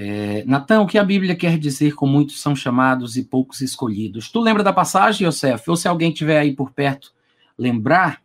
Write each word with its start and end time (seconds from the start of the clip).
É, 0.00 0.44
Natan, 0.46 0.82
o 0.82 0.86
que 0.86 0.96
a 0.96 1.02
Bíblia 1.02 1.34
quer 1.34 1.58
dizer 1.58 1.96
com 1.96 2.06
muitos 2.06 2.40
são 2.40 2.54
chamados 2.54 3.16
e 3.16 3.24
poucos 3.24 3.60
escolhidos? 3.60 4.30
Tu 4.30 4.38
lembra 4.38 4.62
da 4.62 4.72
passagem, 4.72 5.26
Yosef? 5.26 5.68
Ou 5.68 5.74
se 5.74 5.88
alguém 5.88 6.12
tiver 6.12 6.38
aí 6.38 6.54
por 6.54 6.70
perto 6.70 7.12
lembrar, 7.58 8.22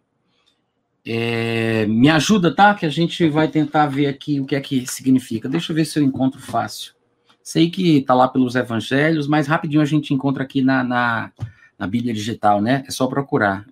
é, 1.04 1.88
me 1.88 2.12
ajuda, 2.12 2.54
tá? 2.54 2.76
Que 2.76 2.86
a 2.86 2.90
gente 2.90 3.28
vai 3.28 3.48
tentar 3.48 3.88
ver 3.88 4.06
aqui 4.06 4.40
o 4.40 4.46
que 4.46 4.56
é 4.56 4.62
que 4.62 4.86
significa. 4.86 5.50
Deixa 5.50 5.72
eu 5.72 5.76
ver 5.76 5.86
se 5.86 5.98
eu 5.98 6.04
encontro 6.04 6.40
fácil. 6.40 6.94
Sei 7.42 7.72
que 7.72 8.02
tá 8.02 8.14
lá 8.14 8.28
pelos 8.28 8.54
evangelhos, 8.54 9.28
mas 9.28 9.48
rapidinho 9.48 9.82
a 9.82 9.86
gente 9.86 10.14
encontra 10.14 10.44
aqui 10.44 10.62
na, 10.62 10.84
na, 10.84 11.32
na 11.76 11.88
Bíblia 11.88 12.14
digital, 12.14 12.62
né? 12.62 12.84
É 12.88 12.92
só 12.92 13.08
procurar. 13.08 13.66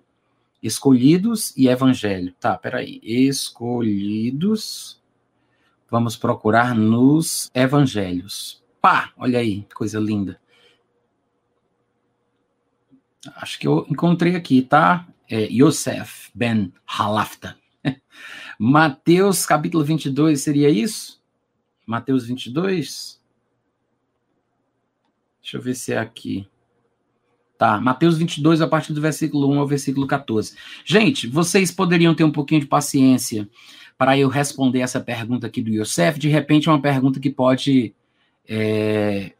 Escolhidos 0.60 1.56
e 1.56 1.68
evangelho. 1.68 2.34
Tá, 2.40 2.58
peraí. 2.58 2.98
Escolhidos 3.00 5.00
Vamos 5.92 6.16
procurar 6.16 6.74
nos 6.74 7.50
evangelhos. 7.52 8.64
Pá, 8.80 9.12
olha 9.14 9.38
aí, 9.38 9.66
coisa 9.74 10.00
linda. 10.00 10.40
Acho 13.36 13.58
que 13.58 13.68
eu 13.68 13.86
encontrei 13.90 14.34
aqui, 14.34 14.62
tá? 14.62 15.06
É 15.28 15.42
Yosef 15.52 16.30
ben 16.34 16.72
Halafta. 16.86 17.58
Mateus 18.58 19.44
capítulo 19.44 19.84
22, 19.84 20.40
seria 20.40 20.70
isso? 20.70 21.22
Mateus 21.86 22.24
22? 22.24 23.20
Deixa 25.42 25.58
eu 25.58 25.60
ver 25.60 25.74
se 25.74 25.92
é 25.92 25.98
aqui. 25.98 26.48
Tá, 27.58 27.78
Mateus 27.78 28.16
22, 28.16 28.62
a 28.62 28.66
partir 28.66 28.94
do 28.94 29.00
versículo 29.02 29.46
1 29.52 29.60
ao 29.60 29.68
versículo 29.68 30.06
14. 30.06 30.56
Gente, 30.86 31.26
vocês 31.26 31.70
poderiam 31.70 32.14
ter 32.14 32.24
um 32.24 32.32
pouquinho 32.32 32.62
de 32.62 32.66
paciência 32.66 33.46
para 34.02 34.18
eu 34.18 34.28
responder 34.28 34.80
essa 34.80 34.98
pergunta 34.98 35.46
aqui 35.46 35.62
do 35.62 35.70
Yosef, 35.70 36.18
de 36.18 36.28
repente 36.28 36.68
é 36.68 36.72
uma 36.72 36.82
pergunta 36.82 37.20
que 37.20 37.30
pode 37.30 37.94
é, 38.48 39.30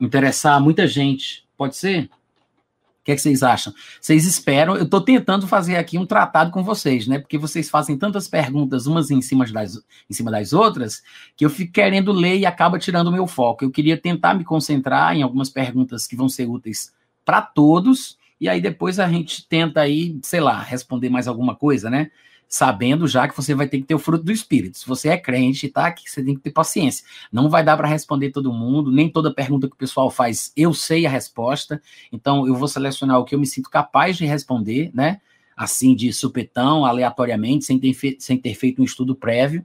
interessar 0.00 0.58
muita 0.58 0.86
gente. 0.86 1.44
Pode 1.54 1.76
ser? 1.76 2.04
O 2.04 2.08
que, 3.04 3.12
é 3.12 3.14
que 3.14 3.20
vocês 3.20 3.42
acham? 3.42 3.74
Vocês 4.00 4.24
esperam? 4.24 4.74
Eu 4.74 4.84
estou 4.84 5.02
tentando 5.02 5.46
fazer 5.46 5.76
aqui 5.76 5.98
um 5.98 6.06
tratado 6.06 6.50
com 6.50 6.64
vocês, 6.64 7.06
né? 7.06 7.18
Porque 7.18 7.36
vocês 7.36 7.68
fazem 7.68 7.98
tantas 7.98 8.26
perguntas 8.26 8.86
umas 8.86 9.10
em 9.10 9.20
cima, 9.20 9.44
das, 9.44 9.76
em 10.08 10.14
cima 10.14 10.30
das 10.30 10.54
outras, 10.54 11.02
que 11.36 11.44
eu 11.44 11.50
fico 11.50 11.74
querendo 11.74 12.10
ler 12.10 12.38
e 12.38 12.46
acaba 12.46 12.78
tirando 12.78 13.08
o 13.08 13.12
meu 13.12 13.26
foco. 13.26 13.66
Eu 13.66 13.70
queria 13.70 13.98
tentar 13.98 14.32
me 14.32 14.44
concentrar 14.44 15.14
em 15.14 15.20
algumas 15.20 15.50
perguntas 15.50 16.06
que 16.06 16.16
vão 16.16 16.26
ser 16.26 16.48
úteis 16.48 16.90
para 17.22 17.42
todos, 17.42 18.16
e 18.40 18.48
aí 18.48 18.62
depois 18.62 18.98
a 18.98 19.06
gente 19.10 19.46
tenta 19.46 19.82
aí, 19.82 20.18
sei 20.22 20.40
lá, 20.40 20.58
responder 20.62 21.10
mais 21.10 21.28
alguma 21.28 21.54
coisa, 21.54 21.90
né? 21.90 22.10
Sabendo 22.48 23.08
já 23.08 23.26
que 23.28 23.36
você 23.36 23.54
vai 23.54 23.68
ter 23.68 23.78
que 23.78 23.84
ter 23.84 23.94
o 23.94 23.98
fruto 23.98 24.24
do 24.24 24.32
Espírito. 24.32 24.78
Se 24.78 24.86
você 24.86 25.08
é 25.08 25.18
crente, 25.18 25.68
tá? 25.68 25.90
Que 25.90 26.08
você 26.08 26.22
tem 26.22 26.34
que 26.34 26.40
ter 26.40 26.50
paciência. 26.50 27.04
Não 27.32 27.48
vai 27.48 27.64
dar 27.64 27.76
para 27.76 27.88
responder 27.88 28.30
todo 28.30 28.52
mundo, 28.52 28.90
nem 28.90 29.10
toda 29.10 29.34
pergunta 29.34 29.68
que 29.68 29.74
o 29.74 29.78
pessoal 29.78 30.10
faz, 30.10 30.52
eu 30.56 30.72
sei 30.72 31.06
a 31.06 31.10
resposta. 31.10 31.82
Então, 32.12 32.46
eu 32.46 32.54
vou 32.54 32.68
selecionar 32.68 33.18
o 33.18 33.24
que 33.24 33.34
eu 33.34 33.38
me 33.38 33.46
sinto 33.46 33.68
capaz 33.68 34.16
de 34.16 34.24
responder, 34.24 34.90
né? 34.94 35.20
Assim, 35.56 35.94
de 35.94 36.12
supetão, 36.12 36.84
aleatoriamente, 36.84 37.64
sem 37.64 37.78
ter, 37.78 38.16
sem 38.18 38.36
ter 38.38 38.54
feito 38.54 38.80
um 38.80 38.84
estudo 38.84 39.14
prévio, 39.14 39.64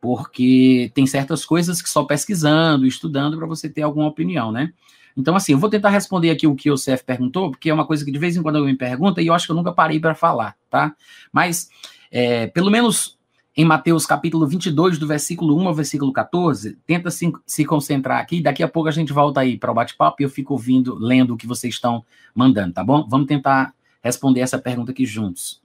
porque 0.00 0.90
tem 0.94 1.06
certas 1.06 1.44
coisas 1.44 1.80
que 1.80 1.88
só 1.88 2.04
pesquisando, 2.04 2.86
estudando, 2.86 3.36
para 3.36 3.46
você 3.46 3.68
ter 3.68 3.82
alguma 3.82 4.06
opinião, 4.06 4.52
né? 4.52 4.72
Então, 5.16 5.36
assim, 5.36 5.52
eu 5.52 5.58
vou 5.58 5.68
tentar 5.68 5.90
responder 5.90 6.30
aqui 6.30 6.46
o 6.46 6.54
que 6.54 6.70
o 6.70 6.76
CF 6.76 7.04
perguntou, 7.04 7.50
porque 7.50 7.70
é 7.70 7.74
uma 7.74 7.86
coisa 7.86 8.04
que 8.04 8.10
de 8.10 8.18
vez 8.18 8.36
em 8.36 8.42
quando 8.42 8.56
eu 8.56 8.64
me 8.64 8.76
pergunta 8.76 9.20
e 9.20 9.26
eu 9.26 9.34
acho 9.34 9.46
que 9.46 9.52
eu 9.52 9.56
nunca 9.56 9.72
parei 9.72 10.00
para 10.00 10.14
falar, 10.14 10.56
tá? 10.70 10.94
Mas 11.30 11.68
é, 12.12 12.46
pelo 12.46 12.70
menos 12.70 13.18
em 13.56 13.64
Mateus 13.64 14.04
capítulo 14.04 14.46
22, 14.46 14.98
do 14.98 15.06
versículo 15.06 15.58
1 15.58 15.68
ao 15.68 15.74
versículo 15.74 16.12
14, 16.12 16.78
tenta 16.86 17.10
se, 17.10 17.32
se 17.46 17.64
concentrar 17.64 18.20
aqui, 18.20 18.42
daqui 18.42 18.62
a 18.62 18.68
pouco 18.68 18.88
a 18.88 18.92
gente 18.92 19.12
volta 19.12 19.40
aí 19.40 19.58
para 19.58 19.70
o 19.70 19.74
bate-papo 19.74 20.20
e 20.20 20.24
eu 20.24 20.30
fico 20.30 20.52
ouvindo, 20.52 20.94
lendo 20.94 21.34
o 21.34 21.36
que 21.36 21.46
vocês 21.46 21.74
estão 21.74 22.04
mandando, 22.34 22.74
tá 22.74 22.84
bom? 22.84 23.06
Vamos 23.08 23.26
tentar 23.26 23.74
responder 24.02 24.40
essa 24.40 24.58
pergunta 24.58 24.92
aqui 24.92 25.06
juntos. 25.06 25.60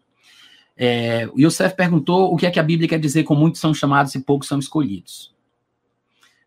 É, 0.76 1.30
o 1.34 1.40
Yosef 1.40 1.76
perguntou 1.76 2.34
o 2.34 2.38
que 2.38 2.46
é 2.46 2.52
que 2.52 2.60
a 2.60 2.64
Bíblia 2.64 2.88
quer 2.88 3.00
dizer 3.00 3.24
com 3.24 3.36
muitos 3.36 3.60
são 3.60 3.74
chamados 3.74 4.16
e 4.16 4.22
poucos 4.22 4.48
são 4.48 4.60
escolhidos. 4.60 5.34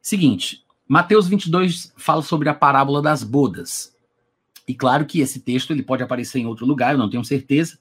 Seguinte, 0.01 0.65
Mateus 0.89 1.29
22 1.29 1.93
fala 1.97 2.23
sobre 2.23 2.49
a 2.49 2.55
parábola 2.55 3.03
das 3.03 3.23
bodas. 3.23 3.95
E 4.69 4.75
claro 4.75 5.05
que 5.05 5.21
esse 5.21 5.41
texto 5.41 5.73
ele 5.73 5.83
pode 5.83 6.03
aparecer 6.03 6.39
em 6.39 6.47
outro 6.47 6.65
lugar, 6.65 6.93
eu 6.93 6.99
não 6.99 7.11
tenho 7.11 7.25
certeza, 7.25 7.79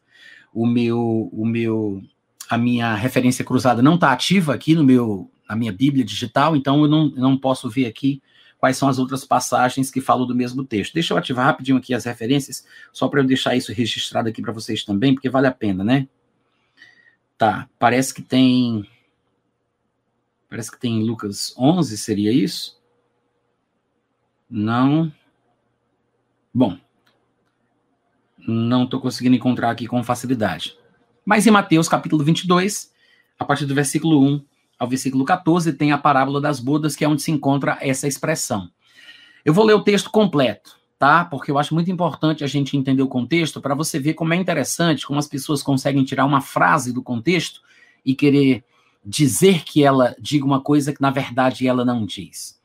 o 0.54 0.66
meu, 0.66 1.30
o 1.32 1.46
meu, 1.46 2.02
a 2.50 2.58
minha 2.58 2.96
referência 2.96 3.46
cruzada 3.46 3.82
não 3.82 3.94
está 3.94 4.12
ativa 4.12 4.56
aqui 4.56 4.74
no 4.74 4.84
meu, 4.84 5.30
na 5.48 5.56
minha 5.56 5.72
Bíblia 5.72 6.04
digital, 6.04 6.56
então 6.56 6.82
eu 6.82 6.88
não, 6.88 7.10
não 7.12 7.38
posso 7.38 7.70
ver 7.70 7.86
aqui 7.86 8.22
quais 8.58 8.76
são 8.76 8.90
as 8.90 8.98
outras 8.98 9.24
passagens 9.24 9.92
que 9.92 10.02
falam 10.02 10.26
do 10.26 10.36
mesmo 10.36 10.66
texto. 10.66 10.94
Deixa 10.94 11.14
eu 11.14 11.18
ativar 11.18 11.46
rapidinho 11.46 11.78
aqui 11.78 11.94
as 11.94 12.06
referências, 12.06 12.66
só 12.92 13.08
para 13.08 13.22
eu 13.22 13.26
deixar 13.26 13.56
isso 13.56 13.72
registrado 13.72 14.28
aqui 14.28 14.42
para 14.42 14.52
vocês 14.52 14.84
também, 14.84 15.14
porque 15.14 15.30
vale 15.30 15.46
a 15.46 15.52
pena, 15.52 15.84
né? 15.84 16.08
Tá, 17.38 17.70
parece 17.78 18.14
que 18.14 18.22
tem. 18.22 18.86
Parece 20.50 20.72
que 20.72 20.80
tem 20.80 21.04
Lucas 21.04 21.54
11, 21.58 21.98
seria 21.98 22.34
isso? 22.34 22.82
Não. 24.50 25.14
Bom, 26.52 26.78
não 28.38 28.84
estou 28.86 29.00
conseguindo 29.00 29.36
encontrar 29.36 29.70
aqui 29.70 29.88
com 29.88 30.04
facilidade. 30.04 30.76
Mas 31.30 31.46
em 31.46 31.52
Mateus 31.52 31.88
capítulo 31.88 32.24
22, 32.24 32.92
a 33.38 33.46
partir 33.46 33.68
do 33.68 33.76
versículo 33.76 34.20
1 34.20 34.44
ao 34.80 34.88
versículo 34.88 35.24
14, 35.24 35.74
tem 35.74 35.92
a 35.92 35.98
parábola 36.00 36.42
das 36.42 36.60
bodas, 36.60 36.96
que 36.96 37.06
é 37.06 37.08
onde 37.08 37.22
se 37.22 37.30
encontra 37.30 37.78
essa 37.82 38.08
expressão. 38.08 38.68
Eu 39.46 39.54
vou 39.54 39.64
ler 39.64 39.76
o 39.76 39.84
texto 39.84 40.10
completo, 40.10 40.80
tá? 40.98 41.24
Porque 41.24 41.52
eu 41.52 41.60
acho 41.60 41.76
muito 41.76 41.92
importante 41.92 42.44
a 42.44 42.48
gente 42.48 42.76
entender 42.76 43.04
o 43.04 43.08
contexto 43.08 43.62
para 43.62 43.76
você 43.76 44.00
ver 44.00 44.16
como 44.16 44.34
é 44.34 44.38
interessante, 44.38 45.06
como 45.06 45.20
as 45.20 45.28
pessoas 45.28 45.62
conseguem 45.62 46.04
tirar 46.04 46.26
uma 46.26 46.42
frase 46.42 46.92
do 46.92 47.04
contexto 47.04 47.62
e 48.04 48.16
querer 48.16 48.64
dizer 49.06 49.64
que 49.64 49.84
ela 49.84 50.16
diga 50.20 50.48
uma 50.48 50.62
coisa 50.62 50.92
que 50.92 51.00
na 51.00 51.12
verdade 51.12 51.68
ela 51.68 51.86
não 51.86 52.08
diz. 52.08 52.60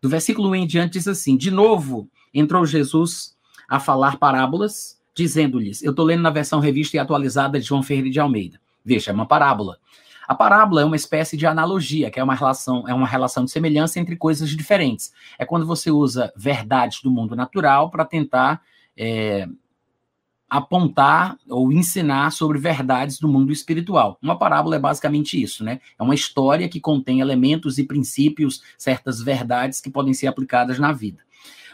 Do 0.00 0.08
versículo 0.08 0.50
1 0.50 0.54
em 0.54 0.66
diante 0.68 0.92
diz 0.92 1.08
assim: 1.08 1.36
De 1.36 1.50
novo 1.50 2.08
entrou 2.32 2.64
Jesus 2.64 3.36
a 3.68 3.80
falar 3.80 4.18
parábolas 4.18 5.02
dizendo-lhes, 5.14 5.82
eu 5.82 5.90
estou 5.90 6.04
lendo 6.04 6.22
na 6.22 6.30
versão 6.30 6.60
revista 6.60 6.96
e 6.96 7.00
atualizada 7.00 7.58
de 7.58 7.66
João 7.66 7.82
Ferreira 7.82 8.10
de 8.10 8.20
Almeida. 8.20 8.60
Veja, 8.84 9.10
é 9.10 9.14
uma 9.14 9.26
parábola. 9.26 9.78
A 10.26 10.34
parábola 10.34 10.80
é 10.80 10.84
uma 10.84 10.96
espécie 10.96 11.36
de 11.36 11.46
analogia, 11.46 12.10
que 12.10 12.18
é 12.18 12.24
uma 12.24 12.34
relação, 12.34 12.88
é 12.88 12.94
uma 12.94 13.06
relação 13.06 13.44
de 13.44 13.50
semelhança 13.50 14.00
entre 14.00 14.16
coisas 14.16 14.50
diferentes. 14.50 15.12
É 15.38 15.44
quando 15.44 15.66
você 15.66 15.90
usa 15.90 16.32
verdades 16.36 17.02
do 17.02 17.10
mundo 17.10 17.36
natural 17.36 17.90
para 17.90 18.04
tentar 18.04 18.62
é, 18.96 19.46
apontar 20.48 21.36
ou 21.48 21.72
ensinar 21.72 22.30
sobre 22.30 22.58
verdades 22.58 23.18
do 23.18 23.28
mundo 23.28 23.52
espiritual. 23.52 24.18
Uma 24.22 24.38
parábola 24.38 24.76
é 24.76 24.78
basicamente 24.78 25.40
isso, 25.40 25.64
né? 25.64 25.80
É 25.98 26.02
uma 26.02 26.14
história 26.14 26.68
que 26.68 26.80
contém 26.80 27.20
elementos 27.20 27.78
e 27.78 27.84
princípios, 27.84 28.62
certas 28.78 29.20
verdades 29.20 29.80
que 29.80 29.90
podem 29.90 30.14
ser 30.14 30.26
aplicadas 30.26 30.78
na 30.78 30.92
vida. 30.92 31.22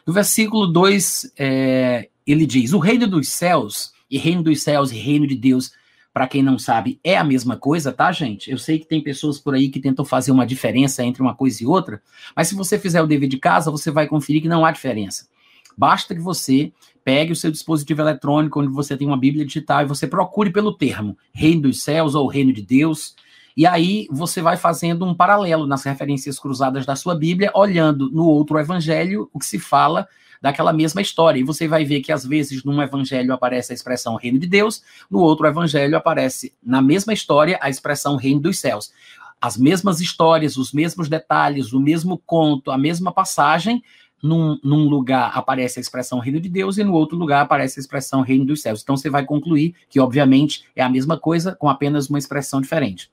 No 0.06 0.12
versículo 0.12 0.66
2, 0.66 1.32
é, 1.38 2.08
ele 2.32 2.46
diz: 2.46 2.72
O 2.72 2.78
reino 2.78 3.06
dos 3.06 3.28
céus, 3.28 3.92
e 4.10 4.18
reino 4.18 4.42
dos 4.42 4.62
céus 4.62 4.92
e 4.92 4.96
reino 4.96 5.26
de 5.26 5.36
Deus, 5.36 5.72
para 6.12 6.26
quem 6.26 6.42
não 6.42 6.58
sabe, 6.58 6.98
é 7.04 7.16
a 7.16 7.24
mesma 7.24 7.56
coisa, 7.56 7.92
tá, 7.92 8.10
gente? 8.10 8.50
Eu 8.50 8.58
sei 8.58 8.78
que 8.78 8.86
tem 8.86 9.00
pessoas 9.00 9.38
por 9.38 9.54
aí 9.54 9.68
que 9.68 9.80
tentam 9.80 10.04
fazer 10.04 10.32
uma 10.32 10.46
diferença 10.46 11.04
entre 11.04 11.22
uma 11.22 11.34
coisa 11.34 11.62
e 11.62 11.66
outra, 11.66 12.02
mas 12.34 12.48
se 12.48 12.54
você 12.54 12.78
fizer 12.78 13.00
o 13.00 13.06
dever 13.06 13.28
de 13.28 13.38
casa, 13.38 13.70
você 13.70 13.90
vai 13.90 14.08
conferir 14.08 14.42
que 14.42 14.48
não 14.48 14.64
há 14.64 14.72
diferença. 14.72 15.28
Basta 15.76 16.14
que 16.14 16.20
você 16.20 16.72
pegue 17.04 17.32
o 17.32 17.36
seu 17.36 17.50
dispositivo 17.50 18.02
eletrônico, 18.02 18.60
onde 18.60 18.72
você 18.72 18.96
tem 18.96 19.06
uma 19.06 19.16
Bíblia 19.16 19.46
digital, 19.46 19.82
e 19.82 19.86
você 19.86 20.06
procure 20.06 20.50
pelo 20.50 20.76
termo 20.76 21.16
Reino 21.32 21.62
dos 21.62 21.82
Céus 21.82 22.14
ou 22.14 22.26
Reino 22.26 22.52
de 22.52 22.62
Deus. 22.62 23.14
E 23.56 23.66
aí 23.66 24.06
você 24.10 24.42
vai 24.42 24.56
fazendo 24.56 25.04
um 25.04 25.14
paralelo 25.14 25.66
nas 25.66 25.84
referências 25.84 26.38
cruzadas 26.38 26.84
da 26.84 26.96
sua 26.96 27.14
Bíblia, 27.14 27.50
olhando 27.54 28.10
no 28.10 28.24
outro 28.24 28.58
evangelho 28.58 29.30
o 29.32 29.38
que 29.38 29.46
se 29.46 29.58
fala 29.58 30.06
daquela 30.40 30.72
mesma 30.72 31.00
história. 31.00 31.38
E 31.38 31.44
você 31.44 31.68
vai 31.68 31.84
ver 31.84 32.00
que 32.00 32.12
às 32.12 32.24
vezes 32.24 32.64
num 32.64 32.80
evangelho 32.80 33.32
aparece 33.32 33.72
a 33.72 33.74
expressão 33.74 34.16
reino 34.16 34.38
de 34.38 34.46
Deus, 34.46 34.82
no 35.10 35.18
outro 35.20 35.46
evangelho 35.46 35.96
aparece 35.96 36.54
na 36.62 36.80
mesma 36.80 37.12
história 37.12 37.58
a 37.60 37.68
expressão 37.68 38.16
reino 38.16 38.40
dos 38.40 38.58
céus. 38.58 38.92
As 39.40 39.56
mesmas 39.56 40.00
histórias, 40.00 40.56
os 40.56 40.72
mesmos 40.72 41.08
detalhes, 41.08 41.72
o 41.72 41.80
mesmo 41.80 42.18
conto, 42.18 42.70
a 42.70 42.78
mesma 42.78 43.12
passagem, 43.12 43.82
num, 44.22 44.58
num, 44.62 44.86
lugar 44.86 45.32
aparece 45.34 45.78
a 45.78 45.80
expressão 45.80 46.18
reino 46.18 46.38
de 46.38 46.48
Deus 46.48 46.76
e 46.76 46.84
no 46.84 46.92
outro 46.92 47.16
lugar 47.16 47.40
aparece 47.40 47.78
a 47.78 47.82
expressão 47.82 48.20
reino 48.20 48.44
dos 48.44 48.60
céus. 48.60 48.82
Então 48.82 48.96
você 48.96 49.08
vai 49.08 49.24
concluir 49.24 49.74
que, 49.88 49.98
obviamente, 49.98 50.64
é 50.76 50.82
a 50.82 50.90
mesma 50.90 51.18
coisa 51.18 51.54
com 51.54 51.70
apenas 51.70 52.10
uma 52.10 52.18
expressão 52.18 52.60
diferente. 52.60 53.10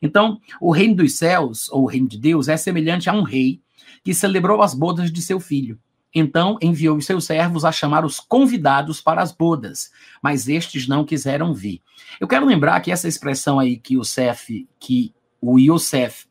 Então, 0.00 0.40
o 0.60 0.70
reino 0.70 0.96
dos 0.96 1.14
céus, 1.14 1.68
ou 1.70 1.82
o 1.82 1.86
reino 1.86 2.06
de 2.06 2.18
Deus, 2.18 2.48
é 2.48 2.56
semelhante 2.56 3.10
a 3.10 3.12
um 3.12 3.22
rei 3.22 3.60
que 4.04 4.14
celebrou 4.14 4.62
as 4.62 4.74
bodas 4.74 5.10
de 5.10 5.22
seu 5.22 5.40
filho. 5.40 5.78
Então 6.14 6.56
enviou 6.62 6.96
os 6.96 7.06
seus 7.06 7.24
servos 7.24 7.64
a 7.64 7.72
chamar 7.72 8.04
os 8.04 8.20
convidados 8.20 9.00
para 9.00 9.20
as 9.20 9.32
bodas, 9.32 9.90
mas 10.22 10.48
estes 10.48 10.86
não 10.86 11.04
quiseram 11.04 11.52
vir. 11.52 11.80
Eu 12.20 12.28
quero 12.28 12.46
lembrar 12.46 12.80
que 12.80 12.92
essa 12.92 13.08
expressão 13.08 13.58
aí 13.58 13.76
que 13.76 13.96
o 13.96 14.04
Cef, 14.04 14.66
que 14.78 15.12
o 15.40 15.58
Yosef 15.58 16.26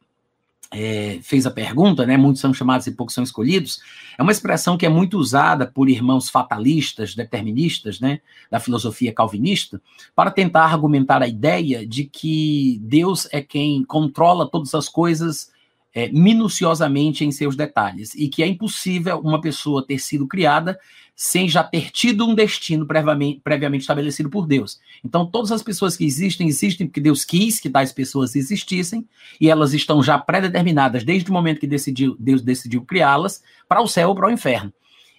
é, 0.74 1.20
fez 1.22 1.46
a 1.46 1.52
pergunta, 1.52 2.06
né? 2.06 2.18
Muitos 2.18 2.42
são 2.42 2.54
chamados 2.54 2.88
e 2.88 2.92
poucos 2.92 3.14
são 3.14 3.24
escolhidos. 3.24 3.80
É 4.18 4.24
uma 4.24 4.32
expressão 4.32 4.76
que 4.76 4.86
é 4.86 4.90
muito 4.90 5.18
usada 5.18 5.68
por 5.68 5.88
irmãos 5.88 6.30
fatalistas, 6.30 7.14
deterministas, 7.14 8.00
né? 8.00 8.20
Da 8.50 8.60
filosofia 8.60 9.14
calvinista, 9.14 9.80
para 10.16 10.32
tentar 10.32 10.66
argumentar 10.66 11.22
a 11.22 11.28
ideia 11.28 11.86
de 11.86 12.06
que 12.06 12.80
Deus 12.82 13.28
é 13.32 13.42
quem 13.42 13.84
controla 13.84 14.50
todas 14.50 14.74
as 14.74 14.90
coisas 14.90 15.53
é, 15.94 16.10
minuciosamente 16.10 17.24
em 17.24 17.32
seus 17.32 17.56
detalhes 17.56 18.16
e 18.16 18.28
que 18.28 18.42
é 18.42 18.48
impossível 18.48 19.20
uma 19.20 19.40
pessoa 19.40 19.86
ter 19.86 20.00
sido 20.00 20.28
criada 20.28 20.78
sem 21.16 21.48
já 21.48 21.64
ter 21.64 21.92
tido 21.92 22.26
um 22.26 22.34
destino 22.34 22.86
previamente, 22.88 23.40
previamente 23.44 23.82
estabelecido 23.82 24.30
por 24.30 24.48
Deus. 24.48 24.80
Então, 25.04 25.26
todas 25.26 25.52
as 25.52 25.62
pessoas 25.62 25.96
que 25.96 26.06
existem, 26.06 26.48
existem 26.48 26.88
porque 26.88 27.00
Deus 27.00 27.24
quis 27.24 27.60
que 27.60 27.70
tais 27.70 27.92
pessoas 27.92 28.36
existissem, 28.36 29.08
e 29.40 29.50
elas 29.50 29.74
estão 29.74 30.02
já 30.02 30.18
predeterminadas 30.18 31.04
desde 31.04 31.30
o 31.30 31.34
momento 31.34 31.60
que 31.60 31.68
decidiu, 31.68 32.16
Deus 32.20 32.42
decidiu 32.42 32.82
criá-las, 32.84 33.44
para 33.68 33.82
o 33.82 33.88
céu 33.88 34.10
ou 34.10 34.16
para 34.16 34.28
o 34.28 34.32
inferno. 34.32 34.74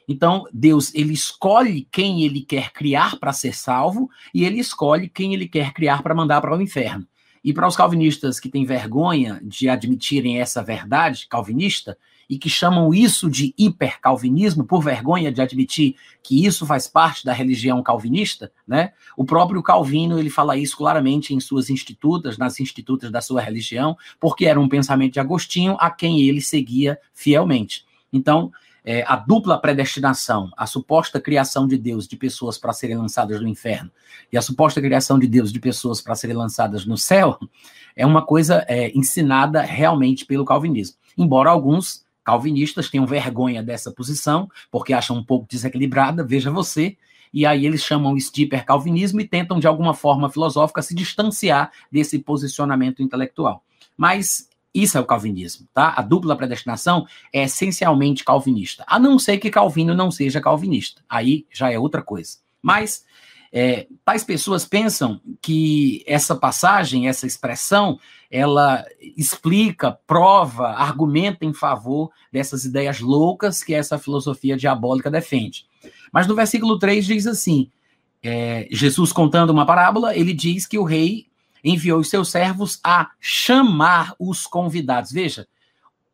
Então, 0.08 0.44
Deus, 0.52 0.92
ele 0.94 1.14
escolhe 1.14 1.88
quem 1.90 2.24
ele 2.24 2.42
quer 2.42 2.72
criar 2.72 3.16
para 3.16 3.32
ser 3.32 3.54
salvo, 3.54 4.10
e 4.34 4.44
ele 4.44 4.58
escolhe 4.58 5.08
quem 5.08 5.32
ele 5.32 5.46
quer 5.46 5.72
criar 5.72 6.02
para 6.02 6.14
mandar 6.14 6.40
para 6.40 6.56
o 6.56 6.60
inferno. 6.60 7.06
E 7.44 7.52
para 7.52 7.68
os 7.68 7.76
calvinistas 7.76 8.40
que 8.40 8.48
têm 8.48 8.64
vergonha 8.64 9.40
de 9.44 9.68
admitirem 9.68 10.40
essa 10.40 10.62
verdade 10.62 11.26
calvinista, 11.28 11.96
e 12.28 12.38
que 12.38 12.48
chamam 12.48 12.92
isso 12.94 13.30
de 13.30 13.54
hipercalvinismo, 13.56 14.64
por 14.64 14.82
vergonha 14.82 15.30
de 15.30 15.40
admitir 15.40 15.96
que 16.22 16.44
isso 16.44 16.64
faz 16.66 16.86
parte 16.86 17.24
da 17.24 17.32
religião 17.32 17.82
calvinista, 17.82 18.50
né? 18.66 18.92
O 19.16 19.24
próprio 19.24 19.62
Calvino, 19.62 20.18
ele 20.18 20.30
fala 20.30 20.56
isso 20.56 20.76
claramente 20.76 21.34
em 21.34 21.40
suas 21.40 21.68
institutas, 21.70 22.38
nas 22.38 22.58
institutas 22.58 23.10
da 23.10 23.20
sua 23.20 23.40
religião, 23.40 23.96
porque 24.18 24.46
era 24.46 24.60
um 24.60 24.68
pensamento 24.68 25.12
de 25.12 25.20
Agostinho 25.20 25.76
a 25.78 25.90
quem 25.90 26.22
ele 26.22 26.40
seguia 26.40 26.98
fielmente. 27.12 27.84
Então, 28.12 28.52
é, 28.84 29.02
a 29.06 29.16
dupla 29.16 29.58
predestinação, 29.58 30.50
a 30.56 30.66
suposta 30.66 31.20
criação 31.20 31.66
de 31.66 31.78
Deus 31.78 32.06
de 32.06 32.16
pessoas 32.16 32.58
para 32.58 32.72
serem 32.72 32.96
lançadas 32.96 33.40
no 33.40 33.48
inferno 33.48 33.90
e 34.30 34.36
a 34.36 34.42
suposta 34.42 34.80
criação 34.80 35.18
de 35.18 35.26
Deus 35.26 35.50
de 35.50 35.58
pessoas 35.58 36.00
para 36.00 36.14
serem 36.14 36.36
lançadas 36.36 36.84
no 36.84 36.98
céu, 36.98 37.38
é 37.96 38.04
uma 38.04 38.24
coisa 38.24 38.64
é, 38.68 38.90
ensinada 38.96 39.62
realmente 39.62 40.26
pelo 40.26 40.44
calvinismo. 40.44 40.96
Embora 41.16 41.50
alguns 41.50 42.04
calvinistas 42.22 42.90
tenham 42.90 43.06
vergonha 43.06 43.62
dessa 43.62 43.90
posição, 43.90 44.48
porque 44.70 44.92
acham 44.92 45.16
um 45.16 45.24
pouco 45.24 45.46
desequilibrada, 45.48 46.24
veja 46.24 46.50
você, 46.50 46.96
e 47.32 47.44
aí 47.44 47.66
eles 47.66 47.82
chamam 47.82 48.16
isso 48.16 48.32
de 48.32 48.42
hipercalvinismo 48.42 49.20
e 49.20 49.26
tentam, 49.26 49.58
de 49.58 49.66
alguma 49.66 49.92
forma 49.92 50.30
filosófica, 50.30 50.82
se 50.82 50.94
distanciar 50.94 51.72
desse 51.90 52.18
posicionamento 52.18 53.02
intelectual. 53.02 53.62
Mas 53.96 54.48
isso 54.74 54.98
é 54.98 55.00
o 55.00 55.06
calvinismo, 55.06 55.68
tá? 55.72 55.94
A 55.96 56.02
dupla 56.02 56.36
predestinação 56.36 57.06
é 57.32 57.44
essencialmente 57.44 58.24
calvinista, 58.24 58.84
a 58.88 58.98
não 58.98 59.18
ser 59.18 59.38
que 59.38 59.50
Calvino 59.50 59.94
não 59.94 60.10
seja 60.10 60.40
calvinista. 60.40 61.02
Aí 61.08 61.46
já 61.52 61.70
é 61.70 61.78
outra 61.78 62.02
coisa. 62.02 62.38
Mas 62.60 63.04
é, 63.52 63.86
tais 64.04 64.24
pessoas 64.24 64.66
pensam 64.66 65.20
que 65.40 66.02
essa 66.08 66.34
passagem, 66.34 67.06
essa 67.06 67.24
expressão, 67.24 68.00
ela 68.28 68.84
explica, 69.16 69.96
prova, 70.08 70.70
argumenta 70.70 71.44
em 71.44 71.54
favor 71.54 72.10
dessas 72.32 72.64
ideias 72.64 72.98
loucas 72.98 73.62
que 73.62 73.72
essa 73.72 73.96
filosofia 73.96 74.56
diabólica 74.56 75.08
defende. 75.08 75.66
Mas 76.12 76.26
no 76.26 76.34
versículo 76.34 76.80
3 76.80 77.06
diz 77.06 77.28
assim: 77.28 77.70
é, 78.20 78.66
Jesus 78.72 79.12
contando 79.12 79.50
uma 79.50 79.64
parábola, 79.64 80.16
ele 80.16 80.32
diz 80.32 80.66
que 80.66 80.78
o 80.78 80.82
rei 80.82 81.28
enviou 81.64 82.00
os 82.00 82.10
seus 82.10 82.30
servos 82.30 82.78
a 82.84 83.10
chamar 83.18 84.14
os 84.18 84.46
convidados. 84.46 85.10
Veja, 85.10 85.48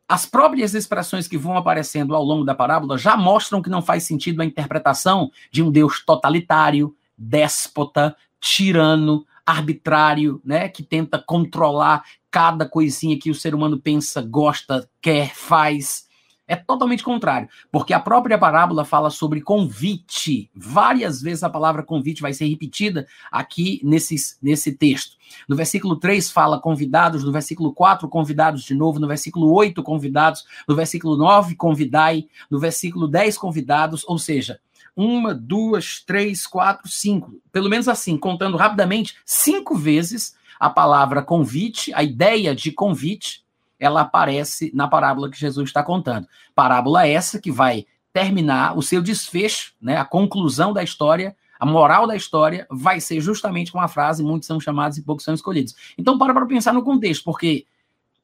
as 0.07 0.25
próprias 0.25 0.73
expressões 0.73 1.27
que 1.27 1.37
vão 1.37 1.55
aparecendo 1.55 2.15
ao 2.15 2.23
longo 2.23 2.43
da 2.43 2.55
parábola 2.55 2.97
já 2.97 3.15
mostram 3.15 3.61
que 3.61 3.69
não 3.69 3.81
faz 3.81 4.03
sentido 4.03 4.41
a 4.41 4.45
interpretação 4.45 5.31
de 5.51 5.61
um 5.61 5.71
Deus 5.71 6.03
totalitário, 6.05 6.95
déspota, 7.17 8.15
tirano, 8.39 9.25
arbitrário, 9.45 10.41
né, 10.43 10.69
que 10.69 10.83
tenta 10.83 11.19
controlar 11.19 12.03
cada 12.29 12.65
coisinha 12.65 13.19
que 13.19 13.29
o 13.29 13.35
ser 13.35 13.53
humano 13.53 13.79
pensa, 13.79 14.21
gosta, 14.21 14.89
quer, 15.01 15.35
faz. 15.35 16.07
É 16.51 16.55
totalmente 16.57 17.01
contrário, 17.01 17.47
porque 17.71 17.93
a 17.93 17.99
própria 18.01 18.37
parábola 18.37 18.83
fala 18.83 19.09
sobre 19.09 19.39
convite. 19.39 20.51
Várias 20.53 21.21
vezes 21.21 21.43
a 21.43 21.49
palavra 21.49 21.81
convite 21.81 22.21
vai 22.21 22.33
ser 22.33 22.45
repetida 22.45 23.07
aqui 23.31 23.79
nesse, 23.85 24.17
nesse 24.43 24.73
texto. 24.73 25.15
No 25.47 25.55
versículo 25.55 25.95
3 25.95 26.29
fala 26.29 26.59
convidados, 26.59 27.23
no 27.23 27.31
versículo 27.31 27.71
4 27.71 28.05
convidados 28.09 28.63
de 28.63 28.75
novo, 28.75 28.99
no 28.99 29.07
versículo 29.07 29.49
8 29.49 29.81
convidados, 29.81 30.43
no 30.67 30.75
versículo 30.75 31.15
9 31.15 31.55
convidai, 31.55 32.27
no 32.49 32.59
versículo 32.59 33.07
10 33.07 33.37
convidados, 33.37 34.03
ou 34.05 34.19
seja, 34.19 34.59
uma, 34.93 35.33
duas, 35.33 36.03
três, 36.05 36.45
quatro, 36.45 36.85
cinco. 36.89 37.33
Pelo 37.49 37.69
menos 37.69 37.87
assim, 37.87 38.17
contando 38.17 38.57
rapidamente, 38.57 39.15
cinco 39.25 39.73
vezes 39.73 40.35
a 40.59 40.69
palavra 40.69 41.23
convite, 41.23 41.93
a 41.93 42.03
ideia 42.03 42.53
de 42.53 42.73
convite, 42.73 43.40
ela 43.81 44.01
aparece 44.01 44.71
na 44.75 44.87
parábola 44.87 45.29
que 45.29 45.39
Jesus 45.39 45.67
está 45.67 45.83
contando. 45.83 46.27
Parábola 46.53 47.07
essa 47.07 47.41
que 47.41 47.51
vai 47.51 47.87
terminar 48.13 48.77
o 48.77 48.81
seu 48.83 49.01
desfecho, 49.01 49.73
né, 49.81 49.97
a 49.97 50.05
conclusão 50.05 50.71
da 50.71 50.83
história, 50.83 51.35
a 51.59 51.65
moral 51.65 52.05
da 52.05 52.15
história 52.15 52.67
vai 52.69 53.01
ser 53.01 53.19
justamente 53.19 53.71
com 53.71 53.79
a 53.79 53.87
frase: 53.87 54.23
muitos 54.23 54.45
são 54.45 54.59
chamados 54.59 54.99
e 54.99 55.01
poucos 55.01 55.25
são 55.25 55.33
escolhidos. 55.33 55.75
Então, 55.97 56.17
para 56.17 56.33
para 56.33 56.45
pensar 56.45 56.73
no 56.73 56.83
contexto, 56.83 57.23
porque 57.23 57.65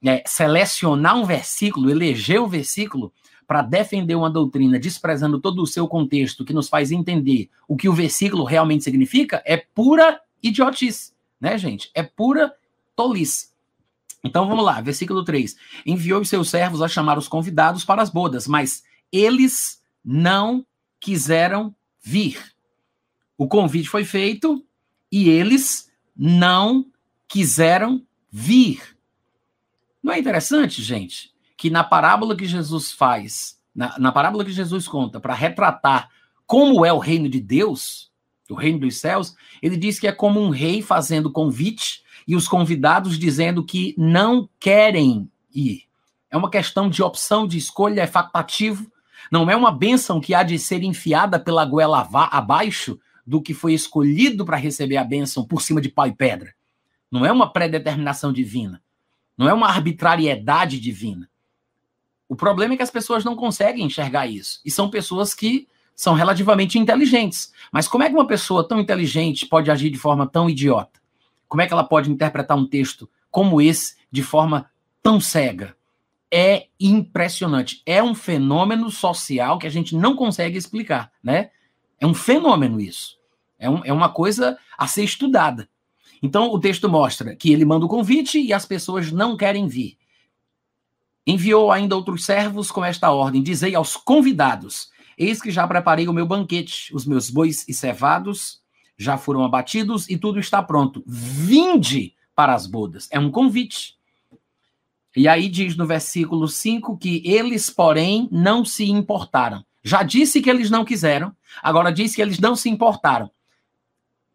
é, 0.06 0.24
selecionar 0.27 1.15
um 1.15 1.25
versículo, 1.25 1.89
eleger 1.89 2.39
o 2.39 2.48
versículo, 2.48 3.12
para 3.48 3.63
defender 3.63 4.13
uma 4.13 4.30
doutrina 4.30 4.77
desprezando 4.77 5.39
todo 5.39 5.63
o 5.63 5.68
seu 5.68 5.88
contexto, 5.88 6.45
que 6.45 6.54
nos 6.54 6.69
faz 6.69 6.92
entender 6.92 7.50
o 7.68 7.75
que 7.75 7.89
o 7.89 7.94
versículo 7.94 8.44
realmente 8.44 8.83
significa, 8.83 9.42
é 9.45 9.57
pura 9.57 10.19
idiotice, 10.44 11.13
né, 11.42 11.57
gente? 11.57 11.89
É 11.95 12.04
pura 12.04 12.54
tolice. 12.95 13.56
Então 14.24 14.48
vamos 14.48 14.66
lá, 14.66 14.81
versículo 14.81 15.24
3. 15.24 15.56
Enviou 15.86 16.22
os 16.22 16.30
seus 16.30 16.50
servos 16.50 16.81
a 16.81 16.88
chamar 16.88 17.18
os 17.18 17.28
convidados 17.28 17.86
para 17.86 18.02
as 18.02 18.10
bodas, 18.10 18.48
mas 18.48 18.84
eles 19.12 19.81
não 20.04 20.66
quiseram 21.00 21.75
vir. 22.02 22.40
O 23.38 23.48
convite 23.48 23.90
foi 23.90 24.04
feito 24.04 24.66
e 25.12 25.30
eles 25.30 25.92
não 26.16 26.86
quiseram 27.28 28.06
vir. 28.31 28.98
Não 30.02 30.14
é 30.14 30.19
interessante, 30.19 30.81
gente? 30.81 31.36
que 31.58 31.72
na 31.72 31.84
parábola 31.84 32.38
que 32.38 32.46
Jesus 32.46 32.92
faz, 32.92 33.60
na, 33.75 33.98
na 33.98 34.12
parábola 34.12 34.46
que 34.46 34.52
Jesus 34.52 34.88
conta, 34.88 35.19
para 35.19 35.33
retratar 35.33 36.09
como 36.45 36.86
é 36.86 36.94
o 36.94 37.00
reino 37.00 37.28
de 37.28 37.42
Deus, 37.42 38.12
o 38.50 38.54
reino 38.54 38.80
dos 38.80 38.97
céus, 38.97 39.36
ele 39.62 39.76
diz 39.76 40.00
que 40.00 40.07
é 40.07 40.12
como 40.12 40.40
um 40.40 40.50
rei 40.50 40.81
fazendo 40.81 41.31
convite 41.31 42.04
e 42.28 42.36
os 42.36 42.48
convidados 42.48 43.18
dizendo 43.18 43.64
que 43.64 43.96
não 43.98 44.50
querem 44.60 45.31
ir. 45.54 45.84
É 46.30 46.36
uma 46.36 46.50
questão 46.50 46.90
de 46.90 47.02
opção, 47.02 47.48
de 47.48 47.57
escolha, 47.57 48.02
é 48.02 48.07
facultativo. 48.07 48.92
Não 49.31 49.50
é 49.50 49.56
uma 49.56 49.72
bênção 49.72 50.19
que 50.19 50.34
há 50.34 50.44
de 50.44 50.60
ser 50.60 50.84
enfiada 50.84 51.40
pela 51.40 51.64
goela 51.64 52.07
abaixo 52.31 53.00
do 53.26 53.42
que 53.42 53.54
foi 53.54 53.74
escolhido 53.74 54.46
para 54.46 54.57
receber 54.57 54.98
a 54.98 55.04
bênção 55.04 55.46
por 55.46 55.62
cima 55.62 55.80
de 55.80 55.90
pau 55.90 56.06
e 56.07 56.14
pedra. 56.14 56.54
Não 57.10 57.26
é 57.26 57.31
uma 57.31 57.52
predeterminação 57.52 58.34
divina. 58.34 58.81
Não 59.38 59.48
é 59.48 59.54
uma 59.54 59.68
arbitrariedade 59.68 60.80
divina. 60.80 61.30
O 62.28 62.36
problema 62.36 62.74
é 62.74 62.78
que 62.78 62.84
as 62.84 62.92
pessoas 62.92 63.24
não 63.24 63.36
conseguem 63.36 63.86
enxergar 63.86 64.28
isso. 64.28 64.60
E 64.66 64.72
são 64.72 64.90
pessoas 64.90 65.34
que 65.34 65.68
são 65.96 66.14
relativamente 66.14 66.78
inteligentes. 66.78 67.54
Mas 67.72 67.88
como 67.88 68.04
é 68.04 68.10
que 68.10 68.16
uma 68.16 68.28
pessoa 68.28 68.68
tão 68.68 68.80
inteligente 68.80 69.46
pode 69.46 69.72
agir 69.72 69.90
de 69.90 69.98
forma 69.98 70.28
tão 70.28 70.50
idiota? 70.50 71.00
Como 71.47 71.61
é 71.61 71.68
que 71.68 71.73
ela 71.73 71.83
pode 71.83 72.11
interpretar 72.11 72.57
um 72.57 72.68
texto 72.68 73.09
como 73.31 73.61
esse 73.61 73.95
de 74.11 74.21
forma 74.21 74.69
tão 75.01 75.19
cega? 75.19 75.75
É 76.31 76.68
impressionante. 76.80 77.81
É 77.85 78.04
um 78.04 78.13
fenômeno 78.13 78.89
social 78.92 79.57
que 79.57 79.68
a 79.68 79.69
gente 79.69 79.95
não 79.95 80.16
consegue 80.16 80.57
explicar, 80.57 81.11
né? 81.23 81.51
É 81.99 82.06
um 82.06 82.13
fenômeno 82.13 82.80
isso. 82.81 83.18
É, 83.57 83.69
um, 83.69 83.83
é 83.83 83.94
uma 83.94 84.09
coisa 84.09 84.57
a 84.77 84.87
ser 84.87 85.04
estudada. 85.04 85.69
Então, 86.21 86.51
o 86.51 86.59
texto 86.59 86.89
mostra 86.89 87.35
que 87.35 87.51
ele 87.51 87.66
manda 87.66 87.85
o 87.85 87.89
convite 87.89 88.39
e 88.39 88.51
as 88.51 88.66
pessoas 88.66 89.11
não 89.11 89.37
querem 89.37 89.68
vir. 89.68 89.97
Enviou 91.25 91.71
ainda 91.71 91.95
outros 91.95 92.25
servos 92.25 92.71
com 92.71 92.83
esta 92.83 93.11
ordem: 93.11 93.42
Dizei 93.42 93.75
aos 93.75 93.95
convidados: 93.95 94.89
Eis 95.18 95.42
que 95.42 95.51
já 95.51 95.68
preparei 95.68 96.07
o 96.07 96.13
meu 96.13 96.25
banquete, 96.25 96.94
os 96.94 97.06
meus 97.06 97.30
bois 97.30 97.68
e 97.68 97.73
cevados 97.73 98.61
já 98.97 99.18
foram 99.18 99.44
abatidos 99.44 100.09
e 100.09 100.18
tudo 100.18 100.39
está 100.39 100.61
pronto. 100.63 101.04
Vinde 101.06 102.13
para 102.35 102.54
as 102.54 102.66
bodas. 102.66 103.07
É 103.11 103.19
um 103.19 103.30
convite. 103.31 103.95
E 105.16 105.27
aí 105.27 105.49
diz 105.49 105.75
no 105.75 105.85
versículo 105.85 106.47
5 106.47 106.97
que 106.97 107.21
eles, 107.25 107.69
porém, 107.69 108.27
não 108.31 108.66
se 108.66 108.89
importaram. 108.89 109.63
Já 109.83 110.04
disse 110.04 110.42
que 110.42 110.49
eles 110.49 110.69
não 110.69 110.83
quiseram, 110.83 111.35
agora 111.61 111.92
diz 111.92 112.16
que 112.16 112.21
eles 112.21 112.39
não 112.39 112.56
se 112.56 112.69
importaram. 112.69 113.31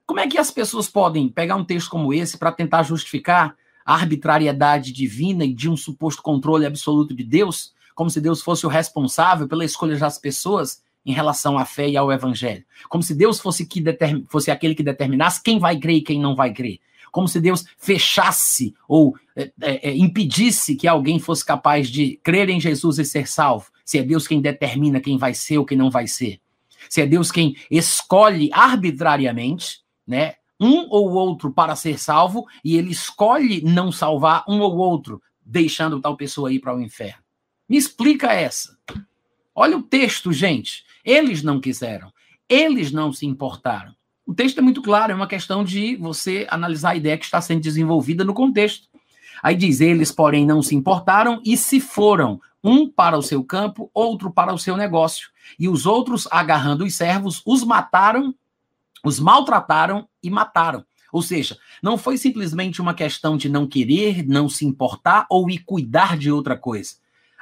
Como 0.07 0.19
é 0.19 0.27
que 0.27 0.39
as 0.39 0.51
pessoas 0.51 0.89
podem 0.89 1.29
pegar 1.29 1.57
um 1.57 1.65
texto 1.65 1.91
como 1.91 2.13
esse 2.13 2.39
para 2.39 2.53
tentar 2.53 2.83
justificar 2.83 3.55
arbitrariedade 3.85 4.93
divina 4.93 5.45
e 5.45 5.53
de 5.53 5.69
um 5.69 5.77
suposto 5.77 6.23
controle 6.23 6.67
absoluto 6.67 7.15
de 7.15 7.25
Deus, 7.25 7.73
como 7.95 8.11
se 8.11 8.21
Deus 8.21 8.41
fosse 8.41 8.65
o 8.65 8.69
responsável 8.69 9.47
pela 9.49 9.65
escolha 9.65 9.97
das 9.99 10.19
pessoas 10.19 10.83
em 11.05 11.13
relação 11.13 11.59
à 11.59 11.65
fé 11.65 11.89
e 11.89 11.97
ao 11.97 12.13
evangelho. 12.13 12.65
Como 12.89 13.03
se 13.03 13.15
Deus 13.15 13.41
fosse, 13.41 13.67
que 13.67 13.83
fosse 14.29 14.51
aquele 14.51 14.75
que 14.75 14.83
determinasse 14.83 15.43
quem 15.43 15.59
vai 15.59 15.79
crer 15.79 15.97
e 15.97 16.03
quem 16.03 16.21
não 16.21 16.35
vai 16.35 16.53
crer. 16.53 16.79
Como 17.11 17.29
se 17.29 17.41
Deus 17.41 17.65
fechasse 17.77 18.75
ou 18.89 19.15
é, 19.37 19.53
é, 19.61 19.91
é, 19.91 19.97
impedisse 19.97 20.75
que 20.75 20.89
alguém 20.89 21.19
fosse 21.19 21.45
capaz 21.45 21.89
de 21.89 22.19
crer 22.23 22.49
em 22.49 22.61
Jesus 22.61 22.99
e 22.99 23.05
ser 23.05 23.29
salvo. 23.29 23.71
Se 23.85 23.99
é 23.99 24.03
Deus 24.03 24.27
quem 24.27 24.41
determina 24.41 25.01
quem 25.01 25.19
vai 25.19 25.35
ser 25.35 25.59
ou 25.59 25.65
quem 25.65 25.77
não 25.77 25.91
vai 25.91 26.07
ser. 26.07 26.41
Se 26.89 27.01
é 27.01 27.07
Deus 27.07 27.31
quem 27.31 27.57
escolhe 27.71 28.51
arbitrariamente, 28.53 29.81
né, 30.07 30.37
um 30.59 30.87
ou 30.89 31.11
outro 31.11 31.53
para 31.53 31.77
ser 31.77 31.99
salvo 31.99 32.47
e 32.65 32.77
ele 32.77 32.93
escolhe 32.93 33.63
não 33.63 33.91
salvar 33.91 34.45
um 34.49 34.61
ou 34.61 34.77
outro, 34.77 35.21
deixando 35.45 36.01
tal 36.01 36.17
pessoa 36.17 36.53
ir 36.53 36.61
para 36.61 36.75
o 36.75 36.81
inferno. 36.81 37.23
Me 37.69 37.77
explica 37.77 38.33
essa. 38.33 38.77
Olha 39.55 39.77
o 39.77 39.83
texto, 39.83 40.33
gente. 40.33 40.85
Eles 41.05 41.43
não 41.43 41.61
quiseram. 41.61 42.13
Eles 42.49 42.93
não 42.93 43.13
se 43.13 43.27
importaram. 43.27 43.95
O 44.27 44.35
texto 44.35 44.59
é 44.59 44.63
muito 44.63 44.83
claro, 44.83 45.13
é 45.13 45.15
uma 45.15 45.27
questão 45.27 45.65
de 45.65 45.97
você 45.97 46.47
analisar 46.51 46.91
a 46.91 46.97
ideia 46.97 47.19
que 47.19 47.25
está 47.25 47.41
sendo 47.41 47.61
desenvolvida 47.61 48.25
no 48.25 48.35
contexto. 48.35 48.89
Aí 49.43 49.57
diz: 49.57 49.81
eles, 49.81 50.13
porém, 50.13 50.47
não 50.47 50.63
se 50.63 50.75
importaram 50.75 51.41
e 51.45 51.57
se 51.57 51.81
foram, 51.81 52.41
um 52.63 52.89
para 52.89 53.19
o 53.19 53.23
seu 53.23 53.43
campo, 53.43 53.91
outro 53.93 54.31
para 54.31 54.55
o 54.55 54.59
seu 54.59 54.77
negócio. 54.77 55.31
E 55.59 55.69
os 55.69 55.87
outros, 55.87 56.29
agarrando 56.31 56.85
os 56.85 56.95
servos, 56.95 57.43
os 57.45 57.65
mataram 57.65 58.35
os 59.05 59.19
maltrataram 59.19 60.09
e 60.23 60.31
mataram. 60.31 60.85
Ou 61.13 61.21
seja, 61.21 61.59
não 61.83 61.99
foi 61.99 62.17
simplesmente 62.17 62.81
uma 62.81 62.95
questão 62.95 63.37
de 63.37 63.49
não 63.49 63.67
querer, 63.67 64.27
não 64.27 64.49
se 64.49 64.65
importar 64.65 65.27
ou 65.29 65.51
ir 65.51 65.59
cuidar 65.59 66.17
de 66.17 66.31
outra 66.31 66.57
coisa. 66.57 66.95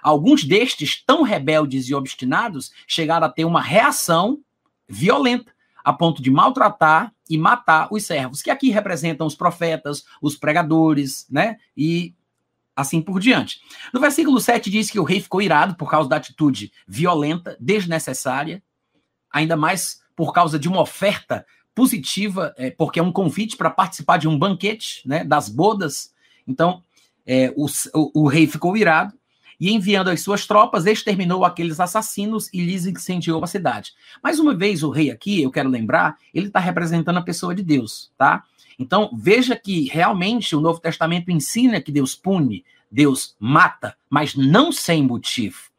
Alguns 0.03 0.45
destes, 0.45 1.03
tão 1.05 1.23
rebeldes 1.23 1.89
e 1.89 1.95
obstinados, 1.95 2.71
chegaram 2.87 3.27
a 3.27 3.31
ter 3.31 3.45
uma 3.45 3.61
reação 3.61 4.41
violenta, 4.89 5.53
a 5.85 5.93
ponto 5.93 6.23
de 6.23 6.31
maltratar 6.31 7.13
e 7.29 7.39
matar 7.39 7.89
os 7.91 8.05
servos, 8.05 8.43
que 8.43 8.51
aqui 8.51 8.71
representam 8.71 9.27
os 9.27 9.35
profetas, 9.35 10.05
os 10.21 10.37
pregadores, 10.37 11.27
né? 11.31 11.57
E 11.77 12.15
assim 12.75 13.01
por 13.01 13.21
diante. 13.21 13.61
No 13.93 14.01
versículo 14.01 14.41
7 14.41 14.71
diz 14.71 14.91
que 14.91 14.99
o 14.99 15.05
rei 15.05 15.21
ficou 15.21 15.43
irado 15.43 15.75
por 15.75 15.91
causa 15.91 16.09
da 16.09 16.17
atitude 16.17 16.73
violenta, 16.87 17.57
desnecessária, 17.61 18.63
ainda 19.31 19.57
mais 19.57 20.01
por 20.17 20.33
causa 20.33 20.59
de 20.59 20.69
uma 20.69 20.81
oferta 20.81 21.47
positiva, 21.75 22.55
é, 22.57 22.71
porque 22.71 22.99
é 22.99 23.03
um 23.03 23.13
convite 23.13 23.57
para 23.57 23.71
participar 23.71 24.19
de 24.19 24.29
um 24.29 24.39
banquete, 24.39 25.07
né, 25.07 25.25
das 25.25 25.49
bodas. 25.49 26.13
Então, 26.47 26.83
é, 27.27 27.53
o, 27.57 27.67
o, 27.95 28.23
o, 28.23 28.29
rei 28.29 28.47
ficou 28.47 28.77
irado 28.77 29.15
e, 29.61 29.73
enviando 29.73 30.09
as 30.09 30.23
suas 30.23 30.47
tropas, 30.47 30.87
exterminou 30.87 31.45
aqueles 31.45 31.79
assassinos 31.79 32.49
e 32.53 32.65
lhes 32.65 32.87
incendiou 32.87 33.45
a 33.45 33.47
cidade. 33.47 33.93
Mais 34.23 34.39
uma 34.39 34.55
vez, 34.55 34.83
o 34.83 34.91
rei 34.91 35.11
aqui, 35.11 35.43
eu 35.43 35.51
quero 35.51 35.69
lembrar, 35.69 36.17
ele 36.33 36.47
está 36.47 36.59
representando 36.59 37.19
a 37.19 37.23
pessoa 37.23 37.55
de 37.55 37.63
Deus, 37.63 38.11
tá? 38.17 38.43
Então, 38.79 39.11
veja 39.13 39.55
que 39.55 39.89
realmente 39.89 40.57
o 40.57 40.61
Novo 40.61 40.81
Testamento 40.81 41.31
ensina 41.31 41.83
que 41.83 41.93
Deus 41.93 42.15
pune, 42.15 42.65
Deus 42.91 43.37
mata, 43.39 43.95
mas 44.09 44.35
não 44.35 44.73
sem 44.73 45.03
motivo. 45.03 45.71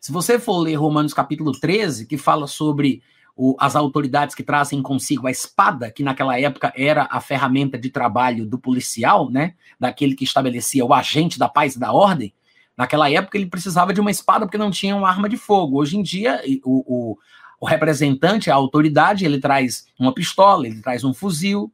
Se 0.00 0.12
você 0.12 0.38
for 0.38 0.58
ler 0.58 0.76
Romanos 0.76 1.12
capítulo 1.12 1.50
13, 1.50 2.06
que 2.06 2.16
fala 2.16 2.46
sobre 2.46 3.02
o, 3.36 3.56
as 3.58 3.74
autoridades 3.74 4.34
que 4.34 4.42
trazem 4.42 4.80
consigo 4.80 5.26
a 5.26 5.30
espada, 5.30 5.90
que 5.90 6.02
naquela 6.02 6.38
época 6.38 6.72
era 6.76 7.08
a 7.10 7.20
ferramenta 7.20 7.76
de 7.76 7.90
trabalho 7.90 8.46
do 8.46 8.58
policial, 8.58 9.28
né? 9.28 9.54
Daquele 9.80 10.14
que 10.14 10.24
estabelecia 10.24 10.84
o 10.84 10.94
agente 10.94 11.38
da 11.38 11.48
paz 11.48 11.74
e 11.74 11.78
da 11.80 11.92
ordem. 11.92 12.32
Naquela 12.76 13.10
época 13.10 13.38
ele 13.38 13.46
precisava 13.46 13.92
de 13.92 14.00
uma 14.00 14.10
espada 14.10 14.46
porque 14.46 14.58
não 14.58 14.70
tinha 14.70 14.96
uma 14.96 15.08
arma 15.08 15.28
de 15.28 15.36
fogo. 15.36 15.78
Hoje 15.78 15.96
em 15.96 16.02
dia, 16.02 16.42
o, 16.64 17.12
o, 17.12 17.18
o 17.60 17.66
representante, 17.66 18.50
a 18.50 18.54
autoridade, 18.54 19.24
ele 19.24 19.38
traz 19.38 19.86
uma 19.98 20.12
pistola, 20.12 20.66
ele 20.66 20.82
traz 20.82 21.04
um 21.04 21.14
fuzil. 21.14 21.72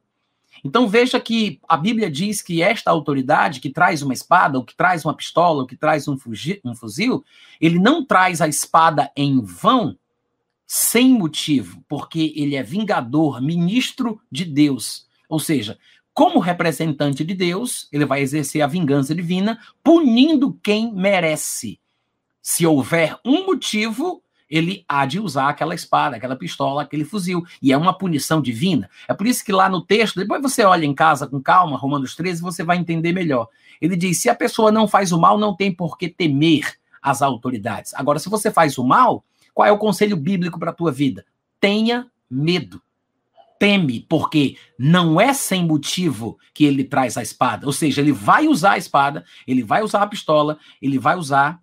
Então 0.63 0.87
veja 0.87 1.19
que 1.19 1.59
a 1.67 1.75
Bíblia 1.75 2.09
diz 2.09 2.41
que 2.41 2.61
esta 2.61 2.91
autoridade 2.91 3.59
que 3.59 3.69
traz 3.69 4.03
uma 4.03 4.13
espada, 4.13 4.59
ou 4.59 4.63
que 4.63 4.75
traz 4.75 5.03
uma 5.03 5.15
pistola, 5.15 5.61
ou 5.61 5.67
que 5.67 5.75
traz 5.75 6.07
um, 6.07 6.15
um 6.63 6.75
fuzil, 6.75 7.23
ele 7.59 7.79
não 7.79 8.05
traz 8.05 8.41
a 8.41 8.47
espada 8.47 9.11
em 9.15 9.41
vão, 9.41 9.97
sem 10.67 11.13
motivo, 11.13 11.83
porque 11.89 12.31
ele 12.35 12.55
é 12.55 12.63
vingador, 12.63 13.41
ministro 13.41 14.21
de 14.31 14.45
Deus. 14.45 15.07
Ou 15.27 15.39
seja, 15.39 15.77
como 16.21 16.37
representante 16.37 17.23
de 17.23 17.33
Deus, 17.33 17.87
ele 17.91 18.05
vai 18.05 18.21
exercer 18.21 18.61
a 18.61 18.67
vingança 18.67 19.15
divina, 19.15 19.57
punindo 19.83 20.55
quem 20.61 20.93
merece. 20.93 21.79
Se 22.43 22.63
houver 22.63 23.17
um 23.25 23.47
motivo, 23.47 24.21
ele 24.47 24.85
há 24.87 25.03
de 25.07 25.19
usar 25.19 25.49
aquela 25.49 25.73
espada, 25.73 26.17
aquela 26.17 26.35
pistola, 26.35 26.83
aquele 26.83 27.03
fuzil. 27.03 27.43
E 27.59 27.73
é 27.73 27.77
uma 27.77 27.97
punição 27.97 28.39
divina. 28.39 28.87
É 29.07 29.15
por 29.15 29.25
isso 29.25 29.43
que 29.43 29.51
lá 29.51 29.67
no 29.67 29.83
texto, 29.83 30.19
depois 30.19 30.39
você 30.43 30.63
olha 30.63 30.85
em 30.85 30.93
casa 30.93 31.25
com 31.25 31.41
calma, 31.41 31.75
Romanos 31.75 32.15
13, 32.15 32.39
você 32.39 32.63
vai 32.63 32.77
entender 32.77 33.13
melhor. 33.13 33.47
Ele 33.81 33.95
diz: 33.95 34.19
se 34.19 34.29
a 34.29 34.35
pessoa 34.35 34.71
não 34.71 34.87
faz 34.87 35.11
o 35.11 35.19
mal, 35.19 35.39
não 35.39 35.55
tem 35.55 35.73
por 35.73 35.97
que 35.97 36.07
temer 36.07 36.71
as 37.01 37.23
autoridades. 37.23 37.95
Agora, 37.95 38.19
se 38.19 38.29
você 38.29 38.51
faz 38.51 38.77
o 38.77 38.83
mal, 38.83 39.25
qual 39.55 39.67
é 39.67 39.71
o 39.71 39.77
conselho 39.79 40.15
bíblico 40.15 40.59
para 40.59 40.69
a 40.69 40.75
tua 40.75 40.91
vida? 40.91 41.25
Tenha 41.59 42.05
medo. 42.29 42.79
Teme, 43.61 44.03
porque 44.09 44.57
não 44.75 45.21
é 45.21 45.35
sem 45.35 45.63
motivo 45.63 46.39
que 46.51 46.65
ele 46.65 46.83
traz 46.83 47.15
a 47.15 47.21
espada. 47.21 47.67
Ou 47.67 47.71
seja, 47.71 48.01
ele 48.01 48.11
vai 48.11 48.47
usar 48.47 48.71
a 48.71 48.77
espada, 48.79 49.23
ele 49.45 49.61
vai 49.61 49.83
usar 49.83 50.01
a 50.01 50.07
pistola, 50.07 50.57
ele 50.81 50.97
vai 50.97 51.15
usar 51.15 51.61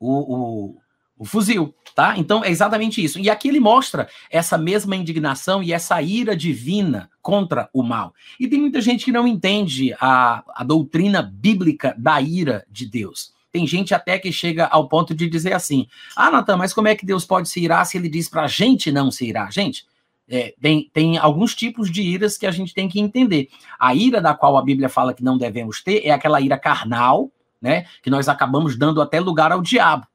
o, 0.00 0.08
o, 0.10 0.76
o 1.18 1.24
fuzil, 1.26 1.74
tá? 1.94 2.16
Então 2.16 2.42
é 2.42 2.50
exatamente 2.50 3.04
isso. 3.04 3.18
E 3.18 3.28
aqui 3.28 3.48
ele 3.48 3.60
mostra 3.60 4.08
essa 4.30 4.56
mesma 4.56 4.96
indignação 4.96 5.62
e 5.62 5.70
essa 5.70 6.00
ira 6.00 6.34
divina 6.34 7.10
contra 7.20 7.68
o 7.74 7.82
mal. 7.82 8.14
E 8.40 8.48
tem 8.48 8.58
muita 8.58 8.80
gente 8.80 9.04
que 9.04 9.12
não 9.12 9.28
entende 9.28 9.94
a, 10.00 10.42
a 10.54 10.64
doutrina 10.64 11.20
bíblica 11.20 11.94
da 11.98 12.22
ira 12.22 12.64
de 12.70 12.86
Deus. 12.86 13.34
Tem 13.52 13.66
gente 13.66 13.94
até 13.94 14.18
que 14.18 14.32
chega 14.32 14.64
ao 14.64 14.88
ponto 14.88 15.14
de 15.14 15.28
dizer 15.28 15.52
assim: 15.52 15.86
ah, 16.16 16.30
Natan, 16.30 16.56
mas 16.56 16.72
como 16.72 16.88
é 16.88 16.94
que 16.94 17.04
Deus 17.04 17.26
pode 17.26 17.50
se 17.50 17.60
irar 17.60 17.84
se 17.84 17.98
ele 17.98 18.08
diz 18.08 18.30
para 18.30 18.44
a 18.44 18.48
gente 18.48 18.90
não 18.90 19.10
se 19.10 19.26
irar? 19.26 19.52
Gente, 19.52 19.84
é, 20.32 20.54
tem, 20.58 20.90
tem 20.94 21.18
alguns 21.18 21.54
tipos 21.54 21.90
de 21.90 22.00
iras 22.00 22.38
que 22.38 22.46
a 22.46 22.50
gente 22.50 22.72
tem 22.72 22.88
que 22.88 22.98
entender. 22.98 23.50
A 23.78 23.94
ira 23.94 24.18
da 24.18 24.32
qual 24.32 24.56
a 24.56 24.62
Bíblia 24.62 24.88
fala 24.88 25.12
que 25.12 25.22
não 25.22 25.36
devemos 25.36 25.82
ter 25.82 26.06
é 26.06 26.10
aquela 26.10 26.40
ira 26.40 26.58
carnal, 26.58 27.30
né? 27.60 27.84
Que 28.02 28.08
nós 28.08 28.30
acabamos 28.30 28.74
dando 28.74 29.02
até 29.02 29.20
lugar 29.20 29.52
ao 29.52 29.60
diabo. 29.60 30.06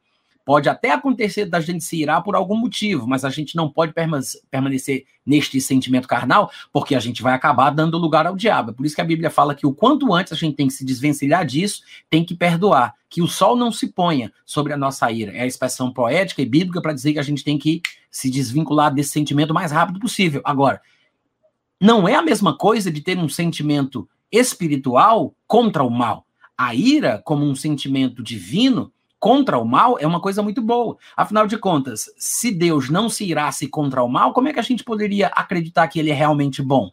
Pode 0.48 0.70
até 0.70 0.92
acontecer 0.92 1.44
da 1.44 1.60
gente 1.60 1.84
se 1.84 1.98
irar 1.98 2.24
por 2.24 2.34
algum 2.34 2.56
motivo, 2.56 3.06
mas 3.06 3.26
a 3.26 3.30
gente 3.30 3.54
não 3.54 3.70
pode 3.70 3.94
permanecer 4.50 5.04
neste 5.26 5.60
sentimento 5.60 6.08
carnal, 6.08 6.50
porque 6.72 6.96
a 6.96 7.02
gente 7.02 7.22
vai 7.22 7.34
acabar 7.34 7.70
dando 7.70 7.98
lugar 7.98 8.26
ao 8.26 8.34
diabo. 8.34 8.72
É 8.72 8.74
por 8.74 8.86
isso 8.86 8.96
que 8.96 9.02
a 9.02 9.04
Bíblia 9.04 9.30
fala 9.30 9.54
que 9.54 9.68
o 9.68 9.74
quanto 9.74 10.14
antes 10.14 10.32
a 10.32 10.38
gente 10.38 10.56
tem 10.56 10.68
que 10.68 10.74
se 10.74 10.86
desvencilhar 10.86 11.46
disso, 11.46 11.82
tem 12.10 12.24
que 12.24 12.34
perdoar, 12.34 12.94
que 13.10 13.22
o 13.22 13.28
sol 13.28 13.58
não 13.58 13.74
se 13.74 13.90
ponha 13.90 14.32
sobre 14.46 14.72
a 14.72 14.78
nossa 14.78 15.12
ira. 15.12 15.34
É 15.34 15.42
a 15.42 15.46
expressão 15.46 15.92
poética 15.92 16.42
e 16.42 16.46
bíblica 16.46 16.82
para 16.82 16.94
dizer 16.94 17.12
que 17.12 17.20
a 17.20 17.24
gente 17.24 17.44
tem 17.44 17.58
que 17.58 17.82
se 18.10 18.32
desvincular 18.32 18.94
desse 18.94 19.10
sentimento 19.10 19.52
o 19.52 19.54
mais 19.54 19.74
rápido 19.74 20.00
possível. 20.00 20.42
Agora, 20.46 20.82
não 21.78 22.08
é 22.08 22.16
a 22.16 22.22
mesma 22.22 22.58
coisa 22.58 22.90
de 22.90 23.02
ter 23.02 23.18
um 23.18 23.28
sentimento 23.28 24.08
espiritual 24.32 25.36
contra 25.46 25.84
o 25.84 25.90
mal. 25.90 26.26
A 26.58 26.74
ira, 26.74 27.22
como 27.26 27.44
um 27.44 27.54
sentimento 27.54 28.24
divino, 28.24 28.94
contra 29.20 29.58
o 29.58 29.66
mal 29.66 29.98
é 30.00 30.06
uma 30.06 30.22
coisa 30.22 30.42
muito 30.42 30.62
boa. 30.62 30.98
Afinal 31.16 31.48
de 31.48 31.58
contas, 31.58 32.06
se 32.18 32.52
Deus 32.52 32.90
não 32.90 33.10
se 33.10 33.26
irasse 33.26 33.68
contra 33.68 34.04
o 34.04 34.10
mal, 34.10 34.34
como 34.34 34.48
é 34.48 34.54
que 34.54 34.60
a 34.60 34.64
gente 34.64 34.84
poderia 34.84 35.28
acreditar 35.28 35.88
que 35.88 36.00
ele 36.00 36.12
é 36.12 36.14
realmente 36.14 36.62
bom? 36.62 36.92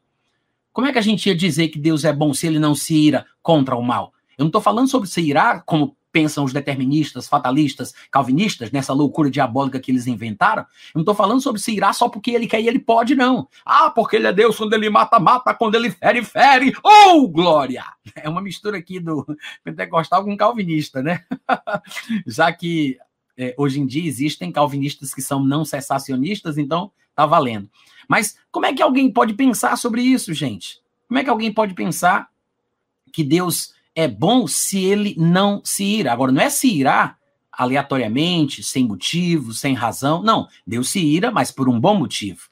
Como 0.73 0.87
é 0.87 0.93
que 0.93 0.99
a 0.99 1.03
gente 1.03 1.27
ia 1.27 1.37
dizer 1.37 1.69
que 1.69 1.79
Deus 1.79 2.05
é 2.05 2.13
bom 2.13 2.35
se 2.35 2.47
ele 2.47 2.59
não 2.59 2.75
se 2.75 2.95
ira 2.95 3.27
contra 3.43 3.77
o 3.77 3.83
mal? 3.83 4.13
Eu 4.37 4.43
não 4.43 4.49
estou 4.49 4.61
falando 4.61 4.89
sobre 4.89 5.09
se 5.09 5.21
irar 5.21 5.63
como 5.65 5.97
pensam 6.15 6.45
os 6.45 6.53
deterministas, 6.53 7.27
fatalistas, 7.27 7.93
calvinistas, 8.09 8.71
nessa 8.71 8.93
loucura 8.93 9.29
diabólica 9.29 9.81
que 9.81 9.91
eles 9.91 10.07
inventaram. 10.07 10.63
Eu 10.63 10.67
não 10.95 11.03
estou 11.03 11.15
falando 11.15 11.41
sobre 11.41 11.61
se 11.61 11.73
irá 11.73 11.93
só 11.93 12.09
porque 12.09 12.31
ele 12.31 12.47
quer 12.47 12.61
e 12.61 12.69
ele 12.69 12.79
pode, 12.79 13.17
não. 13.17 13.49
Ah, 13.67 13.91
porque 13.91 14.15
ele 14.15 14.29
é 14.29 14.33
Deus, 14.33 14.57
quando 14.57 14.75
ele 14.75 14.89
mata, 14.89 15.19
mata, 15.19 15.53
quando 15.53 15.75
ele 15.75 15.91
fere, 15.91 16.25
fere. 16.25 16.73
Oh, 16.85 17.27
glória! 17.27 17.85
É 18.15 18.29
uma 18.29 18.41
mistura 18.41 18.79
aqui 18.79 19.01
do 19.01 19.27
pentecostal 19.65 20.25
com 20.25 20.37
calvinista, 20.37 21.03
né? 21.03 21.25
Já 22.25 22.53
que 22.53 22.97
é, 23.37 23.53
hoje 23.59 23.81
em 23.81 23.87
dia 23.87 24.07
existem 24.07 24.53
calvinistas 24.53 25.13
que 25.13 25.21
são 25.21 25.45
não 25.45 25.65
cessacionistas, 25.65 26.57
então 26.57 26.93
tá 27.13 27.27
valendo. 27.27 27.69
Mas 28.09 28.39
como 28.53 28.67
é 28.67 28.73
que 28.73 28.83
alguém 28.83 29.11
pode 29.11 29.35
pensar 29.35 29.77
sobre 29.77 30.01
isso, 30.01 30.33
gente? 30.33 30.81
Como 31.09 31.19
é 31.19 31.25
que 31.25 31.31
alguém 31.31 31.53
pode 31.53 31.75
pensar 31.75 32.29
que 33.13 33.25
Deus 33.25 33.74
é 33.95 34.09
bom 34.09 34.47
se 34.47 34.85
ele 34.85 35.15
não 35.17 35.61
se 35.65 35.85
ira. 35.85 36.13
Agora, 36.13 36.33
não 36.33 36.43
é 36.43 36.51
se 36.51 36.69
irar 36.69 37.19
aleatoriamente, 37.53 38.63
sem 38.63 38.87
motivo, 38.87 39.53
sem 39.53 39.75
razão. 39.75 40.23
Não, 40.23 40.49
Deus 40.67 40.89
se 40.89 41.01
ira, 41.01 41.31
mas 41.31 41.51
por 41.51 41.69
um 41.69 41.79
bom 41.79 41.95
motivo. 41.95 42.49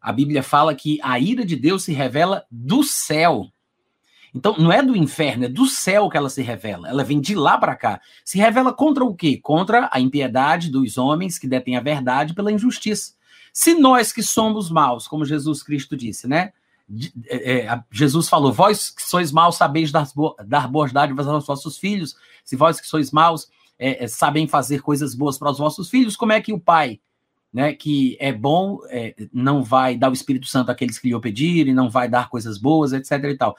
A 0.00 0.12
Bíblia 0.12 0.42
fala 0.42 0.74
que 0.74 0.98
a 1.02 1.18
ira 1.18 1.44
de 1.44 1.56
Deus 1.56 1.84
se 1.84 1.92
revela 1.92 2.44
do 2.50 2.82
céu. 2.82 3.50
Então, 4.34 4.56
não 4.58 4.72
é 4.72 4.82
do 4.82 4.96
inferno, 4.96 5.44
é 5.44 5.48
do 5.48 5.66
céu 5.66 6.08
que 6.08 6.16
ela 6.16 6.30
se 6.30 6.42
revela. 6.42 6.88
Ela 6.88 7.04
vem 7.04 7.20
de 7.20 7.34
lá 7.34 7.58
para 7.58 7.76
cá. 7.76 8.00
Se 8.24 8.38
revela 8.38 8.72
contra 8.72 9.04
o 9.04 9.14
quê? 9.14 9.38
Contra 9.40 9.88
a 9.92 10.00
impiedade 10.00 10.70
dos 10.70 10.96
homens 10.96 11.38
que 11.38 11.46
detêm 11.46 11.76
a 11.76 11.80
verdade 11.80 12.34
pela 12.34 12.50
injustiça. 12.50 13.14
Se 13.52 13.74
nós 13.74 14.10
que 14.12 14.22
somos 14.22 14.70
maus, 14.70 15.06
como 15.06 15.24
Jesus 15.24 15.62
Cristo 15.62 15.96
disse, 15.96 16.26
né? 16.26 16.52
É, 17.26 17.60
é, 17.60 17.84
Jesus 17.90 18.28
falou: 18.28 18.52
Vós 18.52 18.90
que 18.90 19.02
sois 19.02 19.32
maus, 19.32 19.56
sabeis 19.56 19.90
dar, 19.90 20.08
dar 20.46 20.68
boas 20.68 20.92
dádivas 20.92 21.26
aos 21.26 21.46
vossos 21.46 21.78
filhos. 21.78 22.16
Se 22.44 22.56
vós 22.56 22.80
que 22.80 22.86
sois 22.86 23.10
maus, 23.10 23.48
é, 23.78 24.04
é, 24.04 24.08
sabem 24.08 24.46
fazer 24.46 24.80
coisas 24.80 25.14
boas 25.14 25.38
para 25.38 25.50
os 25.50 25.58
vossos 25.58 25.90
filhos, 25.90 26.16
como 26.16 26.32
é 26.32 26.40
que 26.40 26.52
o 26.52 26.60
Pai, 26.60 27.00
né, 27.52 27.72
que 27.72 28.16
é 28.20 28.32
bom, 28.32 28.78
é, 28.88 29.14
não 29.32 29.62
vai 29.62 29.96
dar 29.96 30.10
o 30.10 30.14
Espírito 30.14 30.46
Santo 30.46 30.70
àqueles 30.70 30.98
que 30.98 31.08
lhe 31.08 31.14
o 31.14 31.20
pedirem, 31.20 31.74
não 31.74 31.90
vai 31.90 32.08
dar 32.08 32.28
coisas 32.28 32.58
boas, 32.58 32.92
etc. 32.92 33.24
e 33.24 33.36
tal. 33.36 33.56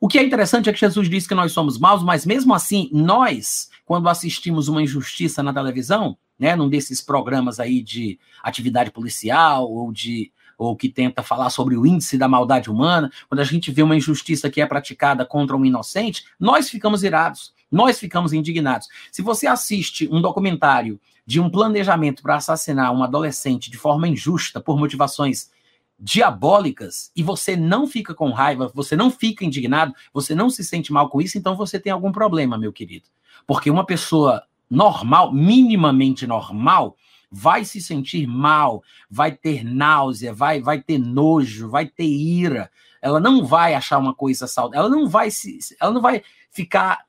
O 0.00 0.06
que 0.06 0.18
é 0.18 0.22
interessante 0.22 0.68
é 0.68 0.72
que 0.72 0.78
Jesus 0.78 1.08
disse 1.08 1.26
que 1.26 1.34
nós 1.34 1.52
somos 1.52 1.78
maus, 1.78 2.02
mas 2.02 2.24
mesmo 2.26 2.54
assim, 2.54 2.88
nós, 2.92 3.70
quando 3.84 4.08
assistimos 4.08 4.68
uma 4.68 4.82
injustiça 4.82 5.42
na 5.42 5.52
televisão, 5.52 6.16
né, 6.38 6.54
num 6.54 6.68
desses 6.68 7.00
programas 7.00 7.58
aí 7.58 7.82
de 7.82 8.18
atividade 8.42 8.90
policial 8.90 9.70
ou 9.70 9.92
de 9.92 10.32
ou 10.58 10.76
que 10.76 10.88
tenta 10.88 11.22
falar 11.22 11.50
sobre 11.50 11.76
o 11.76 11.86
índice 11.86 12.18
da 12.18 12.28
maldade 12.28 12.70
humana, 12.70 13.10
quando 13.28 13.40
a 13.40 13.44
gente 13.44 13.70
vê 13.70 13.82
uma 13.82 13.96
injustiça 13.96 14.50
que 14.50 14.60
é 14.60 14.66
praticada 14.66 15.24
contra 15.24 15.56
um 15.56 15.64
inocente, 15.64 16.24
nós 16.38 16.68
ficamos 16.70 17.02
irados, 17.02 17.52
nós 17.70 17.98
ficamos 17.98 18.32
indignados. 18.32 18.88
Se 19.10 19.22
você 19.22 19.46
assiste 19.46 20.08
um 20.10 20.20
documentário 20.20 21.00
de 21.26 21.40
um 21.40 21.48
planejamento 21.48 22.22
para 22.22 22.36
assassinar 22.36 22.92
um 22.92 23.02
adolescente 23.02 23.70
de 23.70 23.78
forma 23.78 24.06
injusta 24.06 24.60
por 24.60 24.78
motivações 24.78 25.50
diabólicas 25.98 27.10
e 27.16 27.22
você 27.22 27.56
não 27.56 27.86
fica 27.86 28.14
com 28.14 28.30
raiva, 28.30 28.70
você 28.74 28.96
não 28.96 29.10
fica 29.10 29.44
indignado, 29.44 29.94
você 30.12 30.34
não 30.34 30.50
se 30.50 30.64
sente 30.64 30.92
mal 30.92 31.08
com 31.08 31.20
isso, 31.20 31.38
então 31.38 31.56
você 31.56 31.78
tem 31.78 31.92
algum 31.92 32.12
problema, 32.12 32.58
meu 32.58 32.72
querido. 32.72 33.06
Porque 33.46 33.70
uma 33.70 33.86
pessoa 33.86 34.42
normal, 34.68 35.32
minimamente 35.32 36.26
normal, 36.26 36.96
vai 37.34 37.64
se 37.64 37.82
sentir 37.82 38.28
mal, 38.28 38.82
vai 39.10 39.32
ter 39.32 39.64
náusea, 39.64 40.32
vai, 40.32 40.62
vai 40.62 40.80
ter 40.80 40.98
nojo, 40.98 41.68
vai 41.68 41.84
ter 41.84 42.06
ira. 42.06 42.70
Ela 43.02 43.18
não 43.18 43.44
vai 43.44 43.74
achar 43.74 43.98
uma 43.98 44.14
coisa 44.14 44.46
saudável, 44.46 44.86
ela 44.86 44.88
não 44.88 45.08
vai 45.08 45.32
se, 45.32 45.58
ela 45.80 45.90
não 45.90 46.00
vai 46.00 46.22
ficar, 46.50 47.04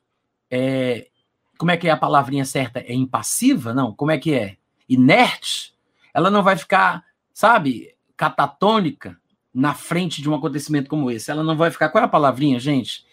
é, 0.50 1.08
como 1.60 1.70
é 1.70 1.78
que 1.78 1.88
é 1.88 1.92
a 1.92 1.98
palavrinha 1.98 2.44
certa? 2.44 2.80
É 2.80 2.94
impassiva? 2.94 3.72
Não, 3.72 3.94
como 3.94 4.12
é 4.12 4.18
que 4.18 4.34
é? 4.34 4.58
Inerte? 4.90 5.76
Ela 6.12 6.32
não 6.32 6.42
vai 6.42 6.58
ficar, 6.58 7.04
sabe, 7.32 7.94
catatônica 8.18 9.16
na 9.54 9.76
frente 9.76 10.24
de 10.24 10.30
um 10.30 10.34
acontecimento 10.34 10.90
como 10.90 11.12
esse. 11.12 11.30
Ela 11.30 11.44
não 11.44 11.56
vai 11.56 11.70
ficar, 11.70 11.90
qual 11.90 12.02
é 12.02 12.06
a 12.06 12.10
palavrinha, 12.10 12.60
gente? 12.60 13.06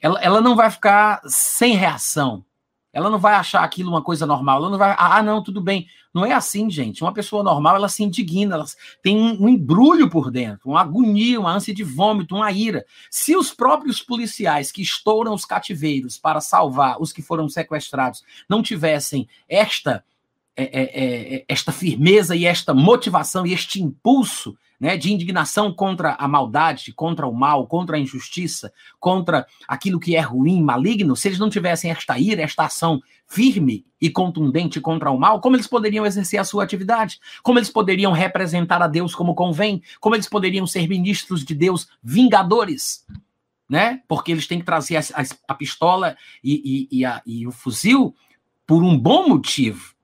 Ela, 0.00 0.18
ela 0.22 0.40
não 0.40 0.56
vai 0.56 0.70
ficar 0.70 1.20
sem 1.26 1.76
reação. 1.76 2.42
Ela 2.92 3.08
não 3.08 3.18
vai 3.18 3.34
achar 3.34 3.64
aquilo 3.64 3.90
uma 3.90 4.02
coisa 4.02 4.26
normal. 4.26 4.58
Ela 4.58 4.70
não 4.70 4.78
vai, 4.78 4.94
ah, 4.98 5.22
não, 5.22 5.42
tudo 5.42 5.60
bem. 5.60 5.86
Não 6.12 6.26
é 6.26 6.32
assim, 6.32 6.68
gente. 6.68 7.02
Uma 7.02 7.12
pessoa 7.12 7.42
normal, 7.42 7.76
ela 7.76 7.88
se 7.88 8.02
indigna, 8.02 8.56
ela 8.56 8.66
tem 9.02 9.16
um, 9.16 9.48
embrulho 9.48 10.10
por 10.10 10.30
dentro, 10.30 10.68
uma 10.70 10.80
agonia, 10.82 11.40
uma 11.40 11.52
ânsia 11.52 11.74
de 11.74 11.82
vômito, 11.82 12.36
uma 12.36 12.52
ira. 12.52 12.84
Se 13.10 13.34
os 13.34 13.50
próprios 13.50 14.02
policiais 14.02 14.70
que 14.70 14.82
estouram 14.82 15.32
os 15.32 15.44
cativeiros 15.44 16.18
para 16.18 16.40
salvar 16.40 17.00
os 17.00 17.12
que 17.12 17.22
foram 17.22 17.48
sequestrados 17.48 18.22
não 18.48 18.62
tivessem 18.62 19.26
esta 19.48 20.04
é, 20.54 20.64
é, 20.64 21.36
é, 21.36 21.44
esta 21.48 21.72
firmeza 21.72 22.36
e 22.36 22.44
esta 22.44 22.74
motivação 22.74 23.46
e 23.46 23.54
este 23.54 23.80
impulso 23.82 24.54
né, 24.82 24.96
de 24.96 25.12
indignação 25.12 25.72
contra 25.72 26.14
a 26.14 26.26
maldade, 26.26 26.92
contra 26.92 27.24
o 27.24 27.32
mal, 27.32 27.68
contra 27.68 27.96
a 27.96 28.00
injustiça, 28.00 28.72
contra 28.98 29.46
aquilo 29.68 30.00
que 30.00 30.16
é 30.16 30.20
ruim, 30.20 30.60
maligno, 30.60 31.14
se 31.14 31.28
eles 31.28 31.38
não 31.38 31.48
tivessem 31.48 31.88
esta 31.88 32.18
ira, 32.18 32.42
esta 32.42 32.64
ação 32.64 33.00
firme 33.28 33.86
e 34.00 34.10
contundente 34.10 34.80
contra 34.80 35.12
o 35.12 35.16
mal, 35.16 35.40
como 35.40 35.54
eles 35.54 35.68
poderiam 35.68 36.04
exercer 36.04 36.40
a 36.40 36.44
sua 36.44 36.64
atividade? 36.64 37.20
Como 37.44 37.60
eles 37.60 37.70
poderiam 37.70 38.10
representar 38.10 38.82
a 38.82 38.88
Deus 38.88 39.14
como 39.14 39.36
convém? 39.36 39.80
Como 40.00 40.16
eles 40.16 40.28
poderiam 40.28 40.66
ser 40.66 40.88
ministros 40.88 41.44
de 41.44 41.54
Deus 41.54 41.86
vingadores? 42.02 43.06
Né? 43.68 44.02
Porque 44.08 44.32
eles 44.32 44.48
têm 44.48 44.58
que 44.58 44.66
trazer 44.66 44.96
a, 44.96 45.00
a, 45.00 45.24
a 45.46 45.54
pistola 45.54 46.16
e, 46.42 46.88
e, 46.90 46.98
e, 46.98 47.04
a, 47.04 47.22
e 47.24 47.46
o 47.46 47.52
fuzil 47.52 48.16
por 48.66 48.82
um 48.82 48.98
bom 48.98 49.28
motivo. 49.28 49.94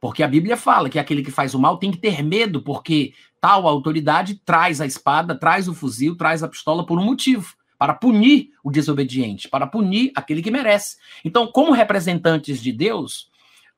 Porque 0.00 0.22
a 0.22 0.28
Bíblia 0.28 0.56
fala 0.56 0.88
que 0.88 0.98
aquele 0.98 1.22
que 1.22 1.30
faz 1.30 1.54
o 1.54 1.58
mal 1.58 1.78
tem 1.78 1.90
que 1.90 1.98
ter 1.98 2.22
medo, 2.22 2.62
porque 2.62 3.12
tal 3.40 3.66
autoridade 3.66 4.40
traz 4.44 4.80
a 4.80 4.86
espada, 4.86 5.34
traz 5.34 5.68
o 5.68 5.74
fuzil, 5.74 6.16
traz 6.16 6.42
a 6.42 6.48
pistola 6.48 6.86
por 6.86 6.98
um 6.98 7.04
motivo 7.04 7.54
para 7.78 7.94
punir 7.94 8.50
o 8.62 8.70
desobediente, 8.70 9.48
para 9.48 9.66
punir 9.66 10.10
aquele 10.14 10.42
que 10.42 10.50
merece. 10.50 10.96
Então, 11.24 11.46
como 11.46 11.72
representantes 11.72 12.60
de 12.60 12.72
Deus, 12.72 13.28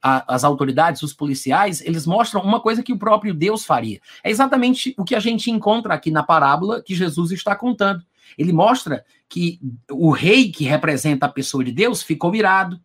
a, 0.03 0.35
as 0.35 0.43
autoridades, 0.45 1.03
os 1.03 1.13
policiais, 1.13 1.83
eles 1.83 2.07
mostram 2.07 2.41
uma 2.43 2.61
coisa 2.61 2.83
que 2.83 2.93
o 2.93 2.99
próprio 2.99 3.35
Deus 3.35 3.65
faria. 3.65 4.01
É 4.25 4.31
exatamente 4.31 4.95
o 4.99 5.05
que 5.05 5.15
a 5.15 5.21
gente 5.21 5.51
encontra 5.51 5.95
aqui 5.95 6.11
na 6.11 6.23
parábola 6.23 6.83
que 6.83 6.95
Jesus 6.95 7.31
está 7.31 7.55
contando. 7.55 8.03
Ele 8.39 8.53
mostra 8.53 9.05
que 9.29 9.61
o 9.91 10.11
rei 10.11 10.51
que 10.51 10.65
representa 10.65 11.27
a 11.27 11.31
pessoa 11.31 11.63
de 11.63 11.73
Deus 11.73 12.03
ficou 12.03 12.35
irado, 12.35 12.81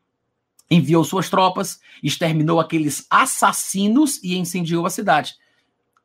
enviou 0.69 1.03
suas 1.03 1.29
tropas, 1.29 1.79
exterminou 2.01 2.59
aqueles 2.59 3.05
assassinos 3.09 4.21
e 4.23 4.37
incendiou 4.37 4.85
a 4.85 4.89
cidade. 4.89 5.35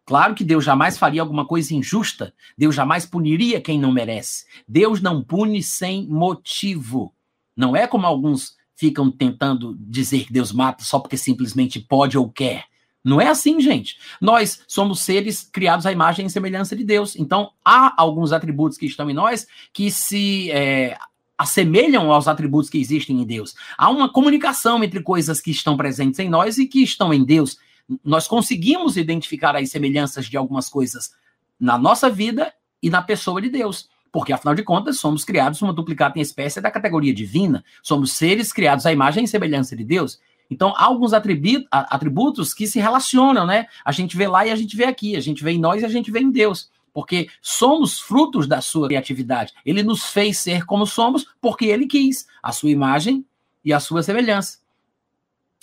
Claro 0.05 0.35
que 0.35 0.45
Deus 0.45 0.65
jamais 0.65 0.99
faria 0.99 1.21
alguma 1.21 1.47
coisa 1.47 1.75
injusta, 1.75 2.35
Deus 2.59 2.75
jamais 2.75 3.07
puniria 3.07 3.61
quem 3.61 3.79
não 3.79 3.93
merece. 3.93 4.45
Deus 4.67 5.01
não 5.01 5.23
pune 5.23 5.63
sem 5.63 6.07
motivo. 6.09 7.15
Não 7.57 7.77
é 7.77 7.87
como 7.87 8.07
alguns 8.07 8.57
ficam 8.75 9.11
tentando 9.11 9.77
dizer 9.79 10.25
que 10.25 10.33
Deus 10.33 10.53
mata 10.53 10.83
só 10.83 10.99
porque 10.99 11.17
simplesmente 11.17 11.79
pode 11.79 12.17
ou 12.17 12.29
quer. 12.31 12.65
Não 13.05 13.21
é 13.21 13.29
assim, 13.29 13.61
gente. 13.61 13.99
Nós 14.21 14.63
somos 14.67 15.01
seres 15.01 15.43
criados 15.43 15.87
à 15.87 15.93
imagem 15.93 16.27
e 16.27 16.31
semelhança 16.31 16.77
de 16.77 16.85
Deus. 16.85 17.17
Então, 17.17 17.51
há 17.65 17.95
alguns 17.97 18.33
atributos 18.33 18.77
que 18.77 18.87
estão 18.87 19.09
em 19.09 19.15
nós 19.15 19.47
que 19.73 19.91
se 19.91 20.51
é, 20.51 20.99
assemelham 21.41 22.13
aos 22.13 22.29
atributos 22.29 22.69
que 22.69 22.77
existem 22.77 23.19
em 23.19 23.25
Deus. 23.25 23.55
Há 23.79 23.89
uma 23.89 24.13
comunicação 24.13 24.85
entre 24.85 25.03
coisas 25.03 25.41
que 25.41 25.51
estão 25.51 25.75
presentes 25.75 26.19
em 26.19 26.29
nós 26.29 26.59
e 26.59 26.67
que 26.67 26.83
estão 26.83 27.15
em 27.15 27.25
Deus. 27.25 27.57
Nós 28.05 28.29
conseguimos 28.29 28.99
identificar 28.99 29.57
as 29.57 29.71
semelhanças 29.71 30.27
de 30.27 30.37
algumas 30.37 30.69
coisas 30.69 31.15
na 31.59 31.79
nossa 31.79 32.11
vida 32.11 32.53
e 32.83 32.91
na 32.91 33.01
pessoa 33.01 33.41
de 33.41 33.49
Deus. 33.49 33.89
Porque, 34.13 34.35
afinal 34.35 34.55
de 34.55 34.63
contas, 34.63 34.99
somos 34.99 35.25
criados 35.25 35.63
uma 35.63 35.73
duplicata 35.73 36.19
em 36.19 36.23
espécie 36.23 36.61
da 36.61 36.71
categoria 36.71 37.15
divina. 37.15 37.65
Somos 37.83 38.13
seres 38.13 38.53
criados 38.53 38.85
à 38.85 38.93
imagem 38.93 39.25
e 39.25 39.29
semelhança 39.29 39.75
de 39.75 39.83
Deus. 39.83 40.21
Então, 40.51 40.75
há 40.77 40.85
alguns 40.85 41.15
atributos 41.15 42.53
que 42.53 42.67
se 42.67 42.79
relacionam, 42.79 43.47
né? 43.47 43.67
A 43.83 43.93
gente 43.93 44.15
vê 44.15 44.29
lá 44.29 44.47
e 44.47 44.51
a 44.51 44.57
gente 44.57 44.77
vê 44.77 44.85
aqui. 44.85 45.17
A 45.17 45.21
gente 45.21 45.43
vê 45.43 45.53
em 45.53 45.59
nós 45.59 45.81
e 45.81 45.87
a 45.87 45.89
gente 45.89 46.11
vê 46.11 46.21
em 46.21 46.31
Deus 46.31 46.69
porque 46.93 47.29
somos 47.41 47.99
frutos 47.99 48.47
da 48.47 48.61
sua 48.61 48.89
criatividade. 48.89 49.53
Ele 49.65 49.83
nos 49.83 50.05
fez 50.05 50.39
ser 50.39 50.65
como 50.65 50.87
somos 50.87 51.27
porque 51.41 51.67
ele 51.67 51.87
quis, 51.87 52.27
a 52.43 52.53
sua 52.53 52.71
imagem 52.71 53.25
e 53.65 53.73
a 53.73 53.81
sua 53.81 54.03
semelhança. 54.03 54.59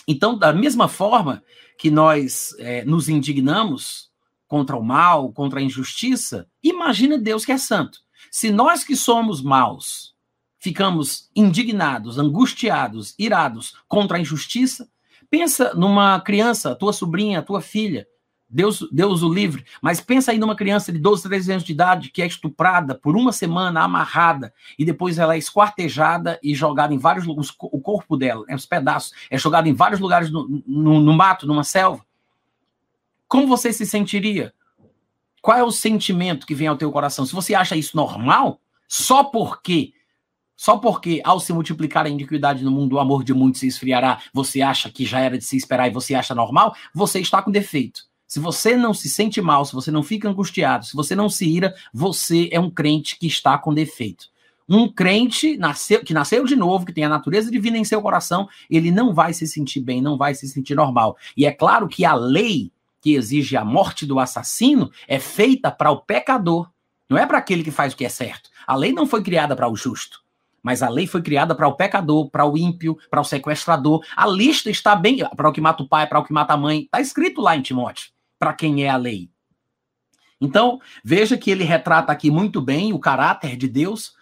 Então, 0.07 0.37
da 0.37 0.53
mesma 0.53 0.87
forma 0.87 1.43
que 1.77 1.91
nós 1.91 2.55
é, 2.59 2.85
nos 2.85 3.09
indignamos 3.09 4.09
contra 4.47 4.77
o 4.77 4.83
mal, 4.83 5.31
contra 5.31 5.59
a 5.59 5.63
injustiça, 5.63 6.47
imagina 6.63 7.17
Deus 7.17 7.45
que 7.45 7.51
é 7.51 7.57
santo. 7.57 7.99
Se 8.31 8.49
nós 8.49 8.83
que 8.83 8.95
somos 8.95 9.41
maus 9.41 10.15
ficamos 10.59 11.29
indignados, 11.35 12.17
angustiados, 12.17 13.13
irados 13.17 13.75
contra 13.87 14.17
a 14.17 14.19
injustiça, 14.19 14.89
pensa 15.29 15.73
numa 15.73 16.19
criança, 16.19 16.75
tua 16.75 16.93
sobrinha, 16.93 17.41
tua 17.41 17.61
filha, 17.61 18.07
Deus, 18.49 18.87
Deus 18.91 19.21
o 19.21 19.33
livre. 19.33 19.65
Mas 19.81 19.99
pensa 19.99 20.31
aí 20.31 20.37
numa 20.37 20.55
criança 20.55 20.91
de 20.91 20.99
12, 20.99 21.23
13 21.23 21.51
anos 21.51 21.63
de 21.63 21.71
idade 21.71 22.11
que 22.11 22.21
é 22.21 22.25
estuprada 22.25 22.95
por 22.95 23.15
uma 23.15 23.31
semana, 23.33 23.81
amarrada, 23.81 24.53
e 24.77 24.85
depois 24.85 25.17
ela 25.17 25.35
é 25.35 25.37
esquartejada 25.37 26.39
e 26.41 26.55
jogada 26.55 26.93
em 26.93 26.97
vários 26.97 27.25
lugares, 27.25 27.53
o 27.59 27.79
corpo 27.81 28.15
dela, 28.15 28.45
né, 28.47 28.55
os 28.55 28.65
pedaços, 28.65 29.11
é 29.29 29.37
jogado 29.37 29.67
em 29.67 29.73
vários 29.73 29.99
lugares 29.99 30.31
no, 30.31 30.63
no, 30.65 30.99
no 30.99 31.13
mato, 31.13 31.45
numa 31.45 31.63
selva. 31.63 32.05
Como 33.27 33.47
você 33.47 33.73
se 33.73 33.85
sentiria? 33.85 34.53
Qual 35.41 35.57
é 35.57 35.63
o 35.63 35.71
sentimento 35.71 36.47
que 36.47 36.55
vem 36.55 36.67
ao 36.67 36.77
teu 36.77 36.91
coração? 36.91 37.25
Se 37.25 37.33
você 37.33 37.53
acha 37.53 37.75
isso 37.75 37.95
normal, 37.95 38.61
só 38.87 39.23
porque 39.23 39.93
só 40.59 40.75
porque, 40.75 41.21
ao 41.23 41.39
se 41.39 41.53
multiplicar 41.53 42.07
a 42.07 42.09
iniquidade 42.09 42.63
no 42.63 42.71
mundo, 42.71 42.93
o 42.93 42.99
amor 42.99 43.23
de 43.23 43.31
muitos 43.31 43.59
se 43.59 43.67
esfriará, 43.67 44.19
você 44.33 44.59
acha 44.59 44.89
que 44.89 45.05
já 45.05 45.19
era 45.19 45.37
de 45.37 45.43
se 45.43 45.55
esperar 45.55 45.87
e 45.87 45.91
você 45.91 46.15
acha 46.15 46.33
normal, 46.33 46.75
você 46.95 47.19
está 47.19 47.43
com 47.43 47.51
defeito. 47.51 48.06
Se 48.27 48.39
você 48.39 48.75
não 48.75 48.93
se 48.93 49.07
sente 49.07 49.41
mal, 49.41 49.63
se 49.63 49.73
você 49.73 49.89
não 49.89 50.03
fica 50.03 50.29
angustiado, 50.29 50.85
se 50.85 50.95
você 50.95 51.15
não 51.15 51.29
se 51.29 51.47
ira, 51.47 51.73
você 51.93 52.49
é 52.51 52.59
um 52.59 52.69
crente 52.69 53.17
que 53.17 53.25
está 53.25 53.57
com 53.57 53.73
defeito. 53.73 54.27
Um 54.67 54.89
crente 54.91 55.55
nasceu, 55.55 56.03
que 56.03 56.13
nasceu 56.13 56.43
de 56.43 56.55
novo, 56.55 56.85
que 56.85 56.91
tem 56.91 57.05
a 57.05 57.09
natureza 57.09 57.49
divina 57.49 57.77
em 57.77 57.85
seu 57.85 58.01
coração, 58.01 58.49
ele 58.69 58.91
não 58.91 59.13
vai 59.13 59.31
se 59.31 59.47
sentir 59.47 59.79
bem, 59.79 60.01
não 60.01 60.17
vai 60.17 60.35
se 60.35 60.45
sentir 60.49 60.75
normal. 60.75 61.15
E 61.37 61.45
é 61.45 61.51
claro 61.53 61.87
que 61.87 62.03
a 62.03 62.13
lei 62.13 62.69
que 62.99 63.13
exige 63.13 63.55
a 63.55 63.63
morte 63.63 64.05
do 64.05 64.19
assassino 64.19 64.91
é 65.07 65.19
feita 65.19 65.71
para 65.71 65.89
o 65.89 66.01
pecador, 66.01 66.69
não 67.09 67.17
é 67.17 67.25
para 67.25 67.37
aquele 67.37 67.63
que 67.63 67.71
faz 67.71 67.93
o 67.93 67.95
que 67.95 68.03
é 68.03 68.09
certo. 68.09 68.49
A 68.65 68.75
lei 68.75 68.91
não 68.91 69.07
foi 69.07 69.23
criada 69.23 69.55
para 69.55 69.69
o 69.69 69.75
justo, 69.77 70.21
mas 70.61 70.83
a 70.83 70.89
lei 70.89 71.07
foi 71.07 71.21
criada 71.21 71.55
para 71.55 71.69
o 71.69 71.75
pecador, 71.75 72.29
para 72.29 72.45
o 72.45 72.57
ímpio, 72.57 72.97
para 73.09 73.21
o 73.21 73.23
sequestrador. 73.23 74.03
A 74.13 74.27
lista 74.27 74.69
está 74.69 74.93
bem 74.93 75.19
para 75.33 75.47
o 75.47 75.53
que 75.53 75.61
mata 75.61 75.83
o 75.83 75.87
pai, 75.87 76.05
para 76.07 76.19
o 76.19 76.25
que 76.25 76.33
mata 76.33 76.53
a 76.53 76.57
mãe. 76.57 76.81
Está 76.81 76.99
escrito 76.99 77.39
lá 77.39 77.55
em 77.55 77.61
Timóteo, 77.61 78.09
para 78.39 78.53
quem 78.53 78.83
é 78.83 78.89
a 78.89 78.97
lei. 78.97 79.29
Então, 80.39 80.79
veja 81.03 81.37
que 81.37 81.49
ele 81.49 81.63
retrata 81.63 82.11
aqui 82.11 82.29
muito 82.29 82.61
bem 82.61 82.93
o 82.93 82.99
caráter 82.99 83.57
de 83.57 83.67
Deus, 83.67 84.13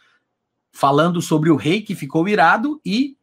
falando 0.72 1.22
sobre 1.22 1.50
o 1.50 1.56
rei 1.56 1.82
que 1.82 1.96
ficou 1.96 2.28
irado 2.28 2.80
e 2.86 3.18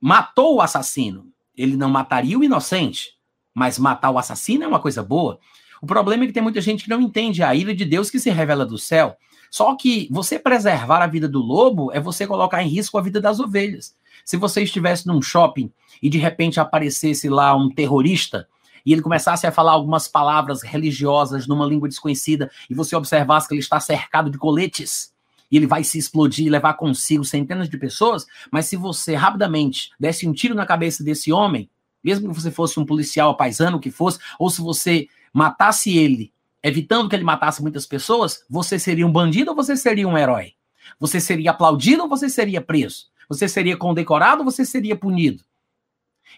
matou 0.00 0.56
o 0.56 0.60
assassino. 0.60 1.26
Ele 1.56 1.76
não 1.76 1.90
mataria 1.90 2.38
o 2.38 2.44
inocente, 2.44 3.14
mas 3.54 3.78
matar 3.78 4.10
o 4.10 4.18
assassino 4.18 4.64
é 4.64 4.68
uma 4.68 4.80
coisa 4.80 5.02
boa. 5.02 5.38
O 5.80 5.86
problema 5.86 6.24
é 6.24 6.26
que 6.26 6.32
tem 6.32 6.42
muita 6.42 6.60
gente 6.60 6.84
que 6.84 6.90
não 6.90 7.00
entende 7.00 7.42
a 7.42 7.54
ira 7.54 7.74
de 7.74 7.84
Deus 7.84 8.10
que 8.10 8.18
se 8.18 8.30
revela 8.30 8.66
do 8.66 8.78
céu. 8.78 9.16
Só 9.50 9.74
que 9.76 10.08
você 10.10 10.38
preservar 10.38 11.02
a 11.02 11.06
vida 11.06 11.28
do 11.28 11.40
lobo 11.40 11.90
é 11.92 12.00
você 12.00 12.26
colocar 12.26 12.62
em 12.62 12.68
risco 12.68 12.98
a 12.98 13.02
vida 13.02 13.20
das 13.20 13.40
ovelhas. 13.40 13.96
Se 14.24 14.36
você 14.36 14.62
estivesse 14.62 15.06
num 15.06 15.22
shopping 15.22 15.72
e 16.02 16.10
de 16.10 16.18
repente 16.18 16.60
aparecesse 16.60 17.28
lá 17.28 17.56
um 17.56 17.70
terrorista 17.70 18.46
e 18.88 18.92
ele 18.94 19.02
começasse 19.02 19.46
a 19.46 19.52
falar 19.52 19.72
algumas 19.72 20.08
palavras 20.08 20.62
religiosas 20.62 21.46
numa 21.46 21.66
língua 21.66 21.90
desconhecida 21.90 22.50
e 22.70 22.74
você 22.74 22.96
observasse 22.96 23.46
que 23.46 23.52
ele 23.52 23.60
está 23.60 23.78
cercado 23.78 24.30
de 24.30 24.38
coletes 24.38 25.12
e 25.50 25.58
ele 25.58 25.66
vai 25.66 25.84
se 25.84 25.98
explodir 25.98 26.46
e 26.46 26.48
levar 26.48 26.72
consigo 26.72 27.22
centenas 27.22 27.68
de 27.68 27.76
pessoas, 27.76 28.26
mas 28.50 28.64
se 28.64 28.76
você 28.76 29.14
rapidamente 29.14 29.90
desse 30.00 30.26
um 30.26 30.32
tiro 30.32 30.54
na 30.54 30.64
cabeça 30.64 31.04
desse 31.04 31.30
homem, 31.30 31.68
mesmo 32.02 32.30
que 32.30 32.40
você 32.40 32.50
fosse 32.50 32.80
um 32.80 32.86
policial 32.86 33.36
paisano 33.36 33.78
que 33.78 33.90
fosse, 33.90 34.20
ou 34.38 34.48
se 34.48 34.62
você 34.62 35.06
matasse 35.34 35.94
ele 35.94 36.32
evitando 36.62 37.10
que 37.10 37.14
ele 37.14 37.24
matasse 37.24 37.60
muitas 37.60 37.84
pessoas, 37.84 38.42
você 38.48 38.78
seria 38.78 39.06
um 39.06 39.12
bandido 39.12 39.50
ou 39.50 39.56
você 39.56 39.76
seria 39.76 40.08
um 40.08 40.16
herói? 40.16 40.54
Você 40.98 41.20
seria 41.20 41.50
aplaudido 41.50 42.04
ou 42.04 42.08
você 42.08 42.30
seria 42.30 42.62
preso? 42.62 43.08
Você 43.28 43.46
seria 43.50 43.76
condecorado 43.76 44.42
ou 44.42 44.50
você 44.50 44.64
seria 44.64 44.96
punido? 44.96 45.44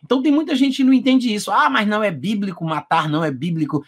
Então 0.05 0.22
tem 0.22 0.33
muita 0.33 0.55
gente 0.55 0.79
que 0.79 0.85
não 0.85 0.92
entende 0.92 1.33
isso. 1.33 1.50
Ah, 1.50 1.68
mas 1.68 1.87
não 1.87 2.03
é 2.03 2.11
bíblico 2.11 2.64
matar, 2.64 3.09
não 3.09 3.24
é 3.24 3.31
bíblico. 3.31 3.85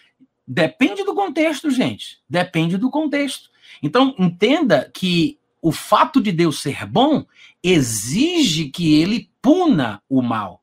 Depende 0.46 1.04
do 1.04 1.14
contexto, 1.14 1.70
gente. 1.70 2.18
Depende 2.28 2.76
do 2.76 2.90
contexto. 2.90 3.50
Então 3.82 4.14
entenda 4.18 4.90
que 4.92 5.38
o 5.60 5.72
fato 5.72 6.20
de 6.20 6.32
Deus 6.32 6.60
ser 6.60 6.86
bom 6.86 7.24
exige 7.62 8.68
que 8.68 8.94
ele 8.94 9.30
puna 9.40 10.02
o 10.08 10.20
mal. 10.20 10.62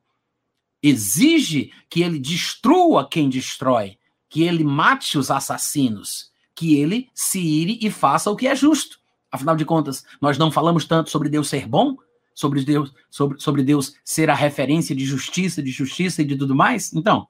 Exige 0.82 1.72
que 1.90 2.02
ele 2.02 2.20
destrua 2.20 3.08
quem 3.08 3.30
destrói 3.30 3.98
que 4.30 4.44
ele 4.44 4.64
mate 4.64 5.18
os 5.18 5.32
assassinos, 5.32 6.32
que 6.54 6.76
ele 6.76 7.10
se 7.14 7.40
ire 7.40 7.80
e 7.82 7.90
faça 7.90 8.30
o 8.30 8.36
que 8.36 8.48
é 8.48 8.56
justo. 8.56 9.00
Afinal 9.32 9.56
de 9.56 9.66
contas, 9.66 10.06
nós 10.22 10.38
não 10.38 10.52
falamos 10.52 10.86
tanto 10.86 11.10
sobre 11.10 11.30
Deus 11.30 11.50
ser 11.50 11.68
bom, 11.68 11.98
sobre 12.40 12.64
Deus, 12.64 12.94
sobre, 13.10 13.38
sobre 13.38 13.64
Deus 13.64 13.96
ser 14.02 14.30
a 14.30 14.34
referência 14.34 14.96
de 14.96 15.04
justiça, 15.04 15.62
de 15.62 15.72
justiça 15.72 16.22
e 16.22 16.26
de 16.26 16.38
tudo 16.38 16.56
mais? 16.56 16.94
Então, 16.94 17.28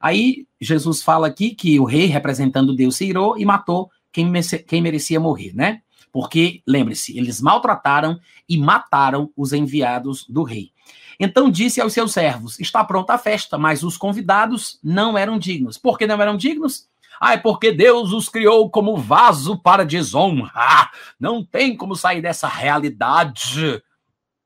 aí 0.00 0.48
Jesus 0.60 1.00
fala 1.00 1.28
aqui 1.28 1.54
que 1.54 1.78
o 1.78 1.84
rei, 1.84 2.06
representando 2.06 2.74
Deus, 2.74 2.96
se 2.96 3.04
irou 3.04 3.38
e 3.38 3.44
matou 3.44 3.88
quem, 4.12 4.28
quem 4.66 4.82
merecia 4.82 5.20
morrer, 5.20 5.54
né? 5.54 5.80
Porque, 6.10 6.60
lembre-se, 6.66 7.16
eles 7.16 7.40
maltrataram 7.40 8.18
e 8.48 8.58
mataram 8.58 9.30
os 9.36 9.52
enviados 9.52 10.26
do 10.28 10.42
rei. 10.42 10.72
Então 11.20 11.48
disse 11.48 11.80
aos 11.80 11.92
seus 11.92 12.12
servos: 12.12 12.58
Está 12.58 12.82
pronta 12.82 13.14
a 13.14 13.18
festa, 13.18 13.56
mas 13.56 13.84
os 13.84 13.96
convidados 13.96 14.80
não 14.82 15.16
eram 15.16 15.38
dignos. 15.38 15.78
Por 15.78 15.96
que 15.96 16.04
não 16.04 16.20
eram 16.20 16.36
dignos? 16.36 16.88
Ah, 17.20 17.34
é 17.34 17.36
porque 17.36 17.70
Deus 17.70 18.12
os 18.12 18.28
criou 18.28 18.68
como 18.68 18.96
vaso 18.96 19.56
para 19.56 19.84
desonra. 19.84 20.90
Não 21.18 21.44
tem 21.44 21.76
como 21.76 21.94
sair 21.94 22.22
dessa 22.22 22.48
realidade. 22.48 23.82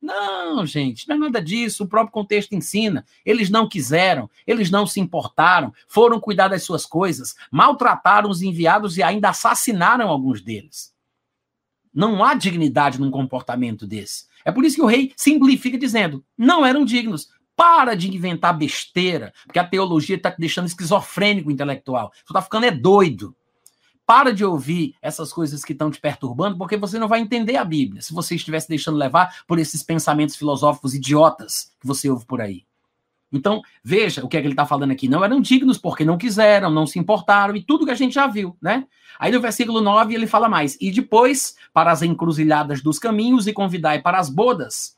Não, 0.02 0.66
gente, 0.66 1.08
não 1.08 1.14
é 1.14 1.18
nada 1.20 1.40
disso. 1.40 1.84
O 1.84 1.86
próprio 1.86 2.12
contexto 2.12 2.54
ensina. 2.54 3.06
Eles 3.24 3.48
não 3.48 3.68
quiseram, 3.68 4.28
eles 4.44 4.68
não 4.68 4.84
se 4.84 4.98
importaram, 4.98 5.72
foram 5.86 6.18
cuidar 6.18 6.48
das 6.48 6.64
suas 6.64 6.84
coisas, 6.84 7.36
maltrataram 7.52 8.28
os 8.28 8.42
enviados 8.42 8.98
e 8.98 9.02
ainda 9.02 9.28
assassinaram 9.28 10.08
alguns 10.08 10.42
deles. 10.42 10.92
Não 11.94 12.24
há 12.24 12.34
dignidade 12.34 13.00
num 13.00 13.12
comportamento 13.12 13.86
desse. 13.86 14.26
É 14.44 14.50
por 14.50 14.64
isso 14.64 14.74
que 14.74 14.82
o 14.82 14.86
rei 14.86 15.12
simplifica 15.16 15.78
dizendo: 15.78 16.24
não 16.36 16.66
eram 16.66 16.84
dignos. 16.84 17.30
Para 17.54 17.94
de 17.94 18.08
inventar 18.08 18.56
besteira, 18.56 19.32
porque 19.44 19.58
a 19.58 19.68
teologia 19.68 20.16
está 20.16 20.32
te 20.32 20.40
deixando 20.40 20.66
esquizofrênico 20.66 21.50
intelectual. 21.50 22.10
Você 22.14 22.32
está 22.32 22.42
ficando 22.42 22.64
é 22.64 22.70
doido. 22.70 23.36
Para 24.06 24.32
de 24.32 24.44
ouvir 24.44 24.94
essas 25.00 25.32
coisas 25.32 25.64
que 25.64 25.72
estão 25.72 25.90
te 25.90 26.00
perturbando, 26.00 26.58
porque 26.58 26.76
você 26.76 26.98
não 26.98 27.08
vai 27.08 27.20
entender 27.20 27.56
a 27.56 27.64
Bíblia 27.64 28.02
se 28.02 28.12
você 28.12 28.34
estivesse 28.34 28.68
deixando 28.68 28.98
levar 28.98 29.42
por 29.46 29.58
esses 29.58 29.82
pensamentos 29.82 30.36
filosóficos 30.36 30.94
idiotas 30.94 31.72
que 31.80 31.86
você 31.86 32.10
ouve 32.10 32.26
por 32.26 32.40
aí. 32.40 32.64
Então, 33.32 33.62
veja 33.82 34.22
o 34.22 34.28
que 34.28 34.36
é 34.36 34.40
que 34.40 34.46
ele 34.46 34.52
está 34.52 34.66
falando 34.66 34.90
aqui. 34.90 35.08
Não 35.08 35.24
eram 35.24 35.40
dignos 35.40 35.78
porque 35.78 36.04
não 36.04 36.18
quiseram, 36.18 36.70
não 36.70 36.86
se 36.86 36.98
importaram 36.98 37.56
e 37.56 37.62
tudo 37.62 37.86
que 37.86 37.90
a 37.90 37.96
gente 37.96 38.14
já 38.14 38.26
viu, 38.26 38.56
né? 38.60 38.86
Aí 39.18 39.32
no 39.32 39.40
versículo 39.40 39.80
9 39.80 40.14
ele 40.14 40.26
fala 40.26 40.48
mais: 40.48 40.76
E 40.80 40.90
depois, 40.90 41.56
para 41.72 41.90
as 41.90 42.02
encruzilhadas 42.02 42.82
dos 42.82 42.98
caminhos 42.98 43.46
e 43.46 43.52
convidai 43.52 44.02
para 44.02 44.18
as 44.18 44.28
bodas, 44.28 44.96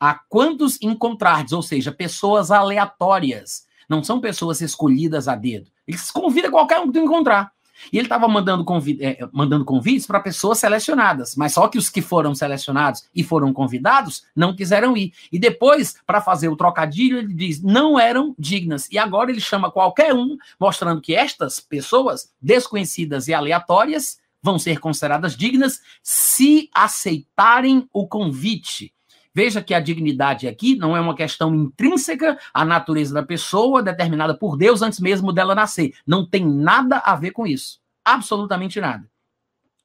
a 0.00 0.14
quantos 0.28 0.80
encontrardes, 0.82 1.52
ou 1.52 1.62
seja, 1.62 1.92
pessoas 1.92 2.50
aleatórias, 2.50 3.66
não 3.88 4.02
são 4.02 4.20
pessoas 4.20 4.60
escolhidas 4.60 5.28
a 5.28 5.36
dedo. 5.36 5.70
Eles 5.86 6.10
convidam 6.10 6.50
qualquer 6.50 6.80
um 6.80 6.86
que 6.86 6.92
tu 6.92 6.98
encontrar. 6.98 7.52
E 7.92 7.98
ele 7.98 8.06
estava 8.06 8.28
mandando, 8.28 8.64
convi 8.64 8.98
é, 9.00 9.18
mandando 9.32 9.64
convites 9.64 10.06
para 10.06 10.20
pessoas 10.20 10.58
selecionadas, 10.58 11.34
mas 11.36 11.52
só 11.52 11.68
que 11.68 11.78
os 11.78 11.88
que 11.88 12.02
foram 12.02 12.34
selecionados 12.34 13.04
e 13.14 13.22
foram 13.22 13.52
convidados 13.52 14.24
não 14.34 14.54
quiseram 14.54 14.96
ir. 14.96 15.12
E 15.32 15.38
depois, 15.38 15.96
para 16.06 16.20
fazer 16.20 16.48
o 16.48 16.56
trocadilho, 16.56 17.18
ele 17.18 17.32
diz: 17.32 17.62
não 17.62 17.98
eram 17.98 18.34
dignas. 18.38 18.88
E 18.90 18.98
agora 18.98 19.30
ele 19.30 19.40
chama 19.40 19.70
qualquer 19.70 20.14
um, 20.14 20.36
mostrando 20.58 21.00
que 21.00 21.14
estas 21.14 21.60
pessoas 21.60 22.30
desconhecidas 22.40 23.28
e 23.28 23.34
aleatórias 23.34 24.18
vão 24.42 24.58
ser 24.58 24.78
consideradas 24.78 25.36
dignas 25.36 25.80
se 26.02 26.70
aceitarem 26.72 27.88
o 27.92 28.06
convite. 28.06 28.92
Veja 29.38 29.62
que 29.62 29.72
a 29.72 29.78
dignidade 29.78 30.48
aqui 30.48 30.74
não 30.74 30.96
é 30.96 31.00
uma 31.00 31.14
questão 31.14 31.54
intrínseca 31.54 32.36
à 32.52 32.64
natureza 32.64 33.14
da 33.14 33.22
pessoa, 33.22 33.80
determinada 33.80 34.36
por 34.36 34.56
Deus 34.56 34.82
antes 34.82 34.98
mesmo 34.98 35.32
dela 35.32 35.54
nascer. 35.54 35.94
Não 36.04 36.26
tem 36.26 36.44
nada 36.44 36.98
a 36.98 37.14
ver 37.14 37.30
com 37.30 37.46
isso. 37.46 37.78
Absolutamente 38.04 38.80
nada. 38.80 39.08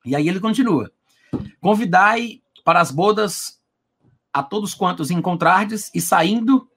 E 0.04 0.16
aí 0.16 0.28
ele 0.28 0.39
continua: 0.39 0.92
Convidai 1.62 2.42
para 2.66 2.82
as 2.82 2.89
bodas 2.89 3.62
a 4.34 4.42
todos 4.42 4.74
quantos 4.74 5.12
encontrardes, 5.12 5.92
e 5.94 6.02
saindo 6.02 6.68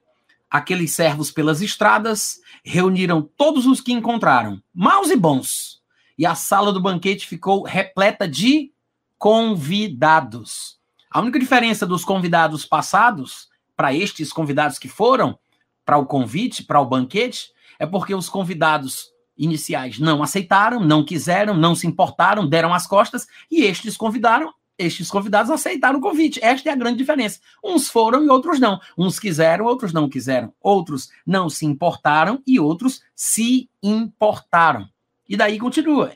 aqueles 0.51 0.93
servos 0.93 1.31
pelas 1.31 1.63
estradas, 1.63 2.43
reuniram 2.63 3.23
todos 3.23 3.65
os 3.65 3.81
que 3.81 3.95
encontraram, 3.95 4.63
maus 4.75 5.11
e 5.11 5.17
bons. 5.17 5.81
E 6.19 6.27
a 6.27 6.35
sala 6.35 6.75
do 6.75 6.83
banquete 6.83 7.27
ficou 7.27 7.63
repleta 7.63 8.29
de 8.29 8.71
convidados. 9.17 10.76
A 11.17 11.21
única 11.21 11.39
diferença 11.39 11.87
dos 11.87 12.05
convidados 12.05 12.67
passados 12.67 13.49
para 13.75 13.95
estes 13.95 14.31
convidados 14.31 14.79
que 14.79 14.87
foram 14.87 15.39
para 15.83 15.97
o 15.97 16.05
convite, 16.05 16.63
para 16.63 16.79
o 16.79 16.85
banquete, 16.85 17.53
é 17.79 17.87
porque 17.87 18.15
os 18.15 18.29
convidados 18.29 19.11
iniciais 19.35 19.99
não 19.99 20.23
aceitaram, 20.23 20.79
não 20.79 21.03
quiseram, 21.03 21.55
não 21.55 21.75
se 21.75 21.87
importaram, 21.87 22.47
deram 22.47 22.75
as 22.75 22.87
costas 22.87 23.27
e 23.51 23.63
estes 23.63 23.97
convidaram, 23.97 24.53
estes 24.77 25.11
convidados 25.11 25.51
aceitaram 25.51 26.01
o 26.01 26.03
convite. 26.03 26.39
Esta 26.43 26.69
é 26.69 26.73
a 26.75 26.77
grande 26.77 26.99
diferença. 26.99 27.41
Uns 27.65 27.89
foram 27.89 28.23
e 28.23 28.29
outros 28.29 28.61
não. 28.61 28.79
Uns 28.99 29.19
quiseram, 29.19 29.65
outros 29.65 29.95
não 29.95 30.11
quiseram. 30.11 30.53
Outros 30.61 31.09
não 31.27 31.49
se 31.49 31.65
importaram 31.65 32.43
e 32.47 32.61
outros 32.61 33.01
se 33.15 33.71
importaram. 33.83 34.87
E 35.27 35.35
daí 35.35 35.59
continua. 35.59 36.15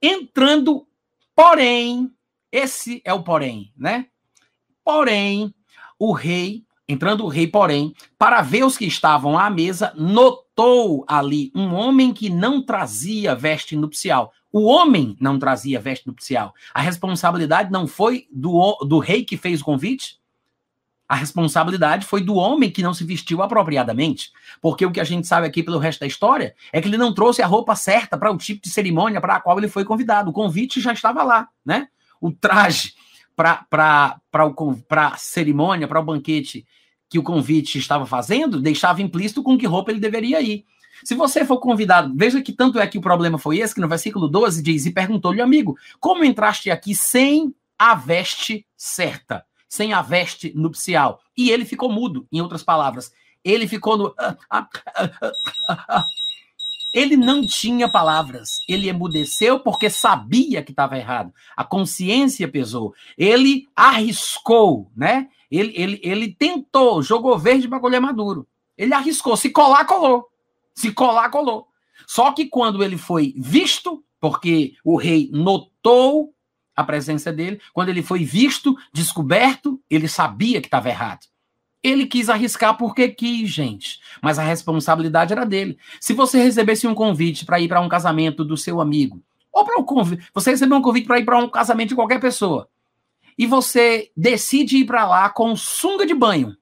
Entrando, 0.00 0.86
porém, 1.34 2.08
esse 2.52 3.02
é 3.04 3.12
o 3.12 3.24
porém, 3.24 3.72
né? 3.76 4.06
Porém, 4.84 5.54
o 5.98 6.12
rei, 6.12 6.64
entrando 6.88 7.24
o 7.24 7.28
rei, 7.28 7.46
porém, 7.46 7.94
para 8.18 8.42
ver 8.42 8.64
os 8.64 8.76
que 8.76 8.84
estavam 8.84 9.38
à 9.38 9.48
mesa, 9.48 9.92
notou 9.96 11.04
ali 11.06 11.52
um 11.54 11.74
homem 11.74 12.12
que 12.12 12.28
não 12.28 12.60
trazia 12.60 13.34
veste 13.34 13.76
nupcial. 13.76 14.32
O 14.52 14.64
homem 14.64 15.16
não 15.20 15.38
trazia 15.38 15.80
veste 15.80 16.06
nupcial. 16.06 16.52
A 16.74 16.82
responsabilidade 16.82 17.70
não 17.70 17.86
foi 17.86 18.26
do, 18.30 18.76
do 18.86 18.98
rei 18.98 19.24
que 19.24 19.36
fez 19.36 19.60
o 19.60 19.64
convite? 19.64 20.20
A 21.08 21.14
responsabilidade 21.14 22.06
foi 22.06 22.22
do 22.22 22.36
homem 22.36 22.70
que 22.70 22.82
não 22.82 22.94
se 22.94 23.04
vestiu 23.04 23.42
apropriadamente. 23.42 24.32
Porque 24.60 24.84
o 24.84 24.90
que 24.90 25.00
a 25.00 25.04
gente 25.04 25.26
sabe 25.26 25.46
aqui 25.46 25.62
pelo 25.62 25.78
resto 25.78 26.00
da 26.00 26.06
história 26.06 26.54
é 26.72 26.80
que 26.80 26.88
ele 26.88 26.96
não 26.96 27.14
trouxe 27.14 27.42
a 27.42 27.46
roupa 27.46 27.76
certa 27.76 28.16
para 28.16 28.30
o 28.30 28.36
tipo 28.36 28.62
de 28.62 28.70
cerimônia 28.70 29.20
para 29.20 29.36
a 29.36 29.40
qual 29.40 29.58
ele 29.58 29.68
foi 29.68 29.84
convidado. 29.84 30.30
O 30.30 30.32
convite 30.32 30.80
já 30.80 30.92
estava 30.92 31.22
lá, 31.22 31.48
né? 31.64 31.88
O 32.20 32.30
traje 32.32 32.94
para 33.34 34.20
a 34.90 35.16
cerimônia, 35.16 35.88
para 35.88 36.00
o 36.00 36.04
banquete 36.04 36.66
que 37.08 37.18
o 37.18 37.22
convite 37.22 37.78
estava 37.78 38.06
fazendo, 38.06 38.60
deixava 38.60 39.02
implícito 39.02 39.42
com 39.42 39.58
que 39.58 39.66
roupa 39.66 39.90
ele 39.90 40.00
deveria 40.00 40.40
ir. 40.40 40.64
Se 41.04 41.14
você 41.14 41.44
for 41.44 41.58
convidado, 41.58 42.12
veja 42.16 42.40
que 42.40 42.52
tanto 42.52 42.78
é 42.78 42.86
que 42.86 42.96
o 42.96 43.02
problema 43.02 43.36
foi 43.36 43.58
esse, 43.58 43.74
que 43.74 43.80
no 43.80 43.88
versículo 43.88 44.28
12 44.28 44.62
diz: 44.62 44.86
E 44.86 44.92
perguntou-lhe, 44.92 45.40
amigo, 45.40 45.76
como 45.98 46.24
entraste 46.24 46.70
aqui 46.70 46.94
sem 46.94 47.54
a 47.78 47.94
veste 47.94 48.64
certa, 48.76 49.44
sem 49.68 49.92
a 49.92 50.00
veste 50.00 50.52
nupcial. 50.54 51.20
E 51.36 51.50
ele 51.50 51.64
ficou 51.64 51.90
mudo, 51.90 52.26
em 52.30 52.40
outras 52.40 52.62
palavras. 52.62 53.12
Ele 53.44 53.66
ficou 53.66 53.98
no. 53.98 54.14
Ele 56.92 57.16
não 57.16 57.44
tinha 57.46 57.88
palavras. 57.88 58.60
Ele 58.68 58.88
emudeceu 58.88 59.60
porque 59.60 59.88
sabia 59.88 60.62
que 60.62 60.72
estava 60.72 60.96
errado. 60.96 61.32
A 61.56 61.64
consciência 61.64 62.46
pesou. 62.46 62.94
Ele 63.16 63.68
arriscou, 63.74 64.90
né? 64.96 65.28
Ele, 65.50 65.72
ele, 65.76 66.00
ele 66.02 66.34
tentou, 66.34 67.02
jogou 67.02 67.38
verde 67.38 67.68
para 67.68 67.80
colher 67.80 68.00
maduro. 68.00 68.46
Ele 68.76 68.94
arriscou. 68.94 69.36
Se 69.36 69.50
colar, 69.50 69.84
colou. 69.84 70.26
Se 70.74 70.92
colar, 70.92 71.28
colou. 71.30 71.68
Só 72.06 72.32
que 72.32 72.46
quando 72.46 72.82
ele 72.82 72.96
foi 72.96 73.34
visto, 73.36 74.02
porque 74.20 74.74
o 74.84 74.96
rei 74.96 75.28
notou 75.32 76.34
a 76.74 76.82
presença 76.82 77.32
dele, 77.32 77.60
quando 77.72 77.90
ele 77.90 78.02
foi 78.02 78.24
visto, 78.24 78.76
descoberto, 78.92 79.80
ele 79.90 80.08
sabia 80.08 80.60
que 80.60 80.68
estava 80.68 80.88
errado. 80.88 81.26
Ele 81.82 82.06
quis 82.06 82.28
arriscar 82.28 82.76
porque 82.76 83.08
quis, 83.08 83.50
gente. 83.50 84.00
Mas 84.22 84.38
a 84.38 84.42
responsabilidade 84.42 85.32
era 85.32 85.44
dele. 85.44 85.78
Se 86.00 86.12
você 86.12 86.40
recebesse 86.42 86.86
um 86.86 86.94
convite 86.94 87.44
para 87.44 87.60
ir 87.60 87.68
para 87.68 87.80
um 87.80 87.88
casamento 87.88 88.44
do 88.44 88.56
seu 88.56 88.80
amigo, 88.80 89.20
ou 89.52 89.64
para 89.64 89.80
um 89.80 89.84
convite, 89.84 90.24
você 90.32 90.50
recebeu 90.50 90.78
um 90.78 90.82
convite 90.82 91.06
para 91.06 91.18
ir 91.18 91.24
para 91.24 91.38
um 91.38 91.48
casamento 91.48 91.90
de 91.90 91.94
qualquer 91.94 92.20
pessoa, 92.20 92.68
e 93.36 93.46
você 93.46 94.10
decide 94.16 94.78
ir 94.78 94.84
para 94.84 95.06
lá 95.06 95.28
com 95.28 95.56
sunga 95.56 96.06
de 96.06 96.14
banho, 96.14 96.56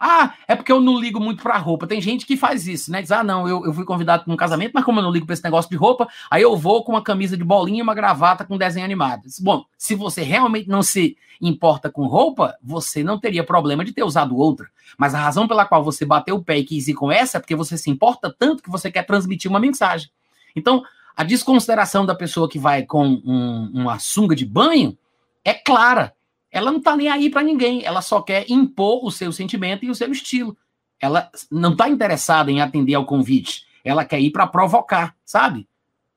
ah, 0.00 0.34
é 0.46 0.54
porque 0.54 0.70
eu 0.70 0.80
não 0.80 0.98
ligo 0.98 1.18
muito 1.18 1.42
pra 1.42 1.58
roupa. 1.58 1.86
Tem 1.86 2.00
gente 2.00 2.24
que 2.24 2.36
faz 2.36 2.68
isso, 2.68 2.90
né? 2.92 3.02
Diz, 3.02 3.10
ah, 3.10 3.24
não, 3.24 3.48
eu, 3.48 3.64
eu 3.64 3.74
fui 3.74 3.84
convidado 3.84 4.24
para 4.24 4.32
um 4.32 4.36
casamento, 4.36 4.72
mas 4.72 4.84
como 4.84 5.00
eu 5.00 5.02
não 5.02 5.10
ligo 5.10 5.26
pra 5.26 5.32
esse 5.32 5.42
negócio 5.42 5.68
de 5.68 5.76
roupa, 5.76 6.08
aí 6.30 6.42
eu 6.42 6.56
vou 6.56 6.84
com 6.84 6.92
uma 6.92 7.02
camisa 7.02 7.36
de 7.36 7.42
bolinha 7.42 7.80
e 7.80 7.82
uma 7.82 7.94
gravata 7.94 8.44
com 8.44 8.56
desenho 8.56 8.84
animado. 8.84 9.22
Bom, 9.40 9.64
se 9.76 9.96
você 9.96 10.22
realmente 10.22 10.68
não 10.68 10.82
se 10.82 11.16
importa 11.40 11.90
com 11.90 12.06
roupa, 12.06 12.56
você 12.62 13.02
não 13.02 13.18
teria 13.18 13.42
problema 13.42 13.84
de 13.84 13.92
ter 13.92 14.04
usado 14.04 14.36
outra. 14.36 14.68
Mas 14.96 15.14
a 15.14 15.20
razão 15.20 15.48
pela 15.48 15.64
qual 15.64 15.82
você 15.82 16.04
bateu 16.04 16.36
o 16.36 16.44
pé 16.44 16.58
e 16.58 16.64
quis 16.64 16.86
ir 16.86 16.94
com 16.94 17.10
essa 17.10 17.38
é 17.38 17.40
porque 17.40 17.56
você 17.56 17.76
se 17.76 17.90
importa 17.90 18.34
tanto 18.36 18.62
que 18.62 18.70
você 18.70 18.90
quer 18.90 19.04
transmitir 19.04 19.50
uma 19.50 19.60
mensagem. 19.60 20.10
Então, 20.54 20.82
a 21.16 21.24
desconsideração 21.24 22.06
da 22.06 22.14
pessoa 22.14 22.48
que 22.48 22.58
vai 22.58 22.84
com 22.84 23.04
um, 23.04 23.70
uma 23.74 23.98
sunga 23.98 24.36
de 24.36 24.46
banho 24.46 24.96
é 25.44 25.54
clara 25.54 26.14
ela 26.50 26.70
não 26.70 26.78
está 26.78 26.96
nem 26.96 27.08
aí 27.08 27.30
para 27.30 27.42
ninguém, 27.42 27.84
ela 27.84 28.00
só 28.00 28.22
quer 28.22 28.50
impor 28.50 29.04
o 29.04 29.10
seu 29.10 29.32
sentimento 29.32 29.84
e 29.84 29.90
o 29.90 29.94
seu 29.94 30.10
estilo. 30.10 30.56
Ela 31.00 31.30
não 31.50 31.72
está 31.72 31.88
interessada 31.88 32.50
em 32.50 32.60
atender 32.60 32.94
ao 32.94 33.04
convite, 33.04 33.66
ela 33.84 34.04
quer 34.04 34.20
ir 34.20 34.30
para 34.30 34.46
provocar, 34.46 35.14
sabe? 35.24 35.68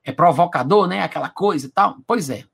É 0.04 0.10
provocador, 0.10 0.88
né? 0.88 1.02
Aquela 1.02 1.28
coisa 1.28 1.66
e 1.66 1.70
tal. 1.70 1.98
Pois 2.06 2.28
é. 2.28 2.44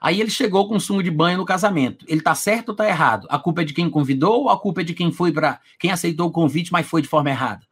Aí 0.00 0.18
ele 0.18 0.30
chegou 0.30 0.66
com 0.66 0.80
sumo 0.80 1.02
de 1.02 1.10
banho 1.10 1.36
no 1.36 1.44
casamento. 1.44 2.06
Ele 2.08 2.22
tá 2.22 2.34
certo 2.34 2.70
ou 2.70 2.74
tá 2.74 2.88
errado? 2.88 3.26
A 3.28 3.38
culpa 3.38 3.60
é 3.60 3.64
de 3.64 3.74
quem 3.74 3.90
convidou 3.90 4.44
ou 4.44 4.48
a 4.48 4.58
culpa 4.58 4.80
é 4.80 4.84
de 4.84 4.94
quem 4.94 5.12
foi 5.12 5.30
para 5.30 5.60
quem 5.78 5.90
aceitou 5.90 6.28
o 6.28 6.32
convite, 6.32 6.72
mas 6.72 6.86
foi 6.86 7.02
de 7.02 7.08
forma 7.08 7.28
errada? 7.28 7.66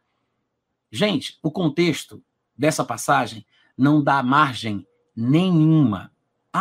Gente, 0.93 1.39
o 1.43 1.51
contexto 1.51 2.23
dessa 2.57 2.85
passagem 2.85 3.47
não 3.77 4.03
dá 4.03 4.23
margem 4.23 4.87
nenhuma 5.17 6.13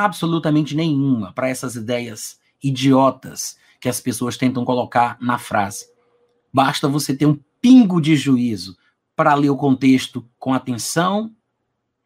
absolutamente 0.05 0.75
nenhuma 0.75 1.33
para 1.33 1.49
essas 1.49 1.75
ideias 1.75 2.39
idiotas 2.63 3.57
que 3.79 3.89
as 3.89 3.99
pessoas 3.99 4.37
tentam 4.37 4.65
colocar 4.65 5.17
na 5.21 5.37
frase. 5.37 5.87
Basta 6.51 6.87
você 6.87 7.15
ter 7.15 7.25
um 7.25 7.39
pingo 7.61 8.01
de 8.01 8.15
juízo 8.15 8.77
para 9.15 9.33
ler 9.33 9.49
o 9.49 9.57
contexto 9.57 10.27
com 10.37 10.53
atenção 10.53 11.31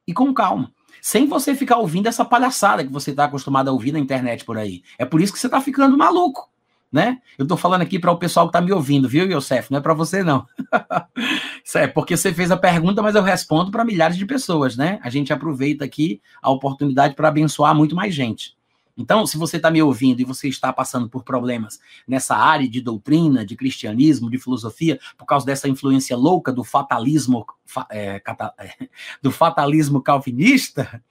e 0.08 0.14
com 0.14 0.34
calma. 0.34 0.72
Sem 1.02 1.28
você 1.28 1.56
ficar 1.56 1.78
ouvindo 1.78 2.08
essa 2.08 2.24
palhaçada 2.24 2.84
que 2.84 2.92
você 2.92 3.12
está 3.12 3.26
acostumado 3.26 3.70
a 3.70 3.72
ouvir 3.72 3.92
na 3.92 4.00
internet 4.00 4.46
por 4.46 4.58
aí. 4.58 4.84
É 4.98 5.06
por 5.06 5.22
isso 5.22 5.34
que 5.34 5.40
você 5.40 5.48
está 5.48 5.62
ficando 5.62 5.98
maluco 5.98 6.51
né? 6.92 7.20
Eu 7.38 7.44
estou 7.44 7.58
falando 7.58 7.82
aqui 7.84 7.98
para 7.98 8.12
o 8.12 8.18
pessoal 8.18 8.48
que 8.48 8.50
está 8.50 8.60
me 8.60 8.72
ouvindo, 8.72 9.08
viu, 9.08 9.26
Yosef? 9.26 9.72
Não 9.72 9.80
é 9.80 9.82
para 9.82 9.94
você, 9.94 10.24
não. 10.24 10.46
Isso 11.64 11.78
é 11.78 11.88
porque 11.88 12.18
você 12.18 12.34
fez 12.34 12.52
a 12.52 12.58
pergunta, 12.58 13.02
mas 13.02 13.16
eu 13.16 13.24
respondo 13.24 13.72
para 13.72 13.86
milhares 13.86 14.18
de 14.18 14.26
pessoas, 14.26 14.76
né? 14.76 15.00
A 15.02 15.10
gente 15.10 15.32
aproveita 15.32 15.86
aqui 15.86 16.22
a 16.42 16.50
oportunidade 16.50 17.16
para 17.16 17.30
abençoar 17.30 17.74
muito 17.74 17.96
mais 17.96 18.14
gente. 18.14 18.58
Então, 18.98 19.26
se 19.26 19.38
você 19.38 19.56
está 19.56 19.72
me 19.72 19.82
ouvindo 19.82 20.20
e 20.20 20.26
você 20.26 20.50
está 20.50 20.74
passando 20.74 21.10
por 21.10 21.24
problemas 21.24 21.80
nessa 22.06 22.36
área 22.36 22.68
de 22.68 22.82
doutrina, 22.82 23.46
de 23.46 23.56
cristianismo, 23.56 24.30
de 24.30 24.38
filosofia, 24.38 25.00
por 25.18 25.26
causa 25.26 25.46
dessa 25.46 25.70
influência 25.70 26.18
louca 26.18 26.52
do 26.52 26.64
fatalismo, 26.64 27.46
é, 27.90 28.20
cata, 28.20 28.54
é, 28.60 28.90
do 29.24 29.32
fatalismo 29.32 30.02
calvinista, 30.02 31.02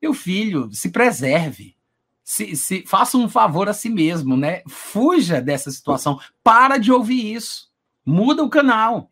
meu 0.00 0.14
filho, 0.14 0.68
se 0.72 0.90
preserve 0.90 1.74
se, 2.24 2.54
se 2.56 2.84
faça 2.86 3.16
um 3.16 3.28
favor 3.28 3.68
a 3.68 3.74
si 3.74 3.88
mesmo, 3.88 4.36
né? 4.36 4.62
Fuja 4.68 5.40
dessa 5.40 5.70
situação. 5.70 6.18
Para 6.42 6.78
de 6.78 6.92
ouvir 6.92 7.34
isso. 7.34 7.70
Muda 8.04 8.42
o 8.42 8.50
canal. 8.50 9.08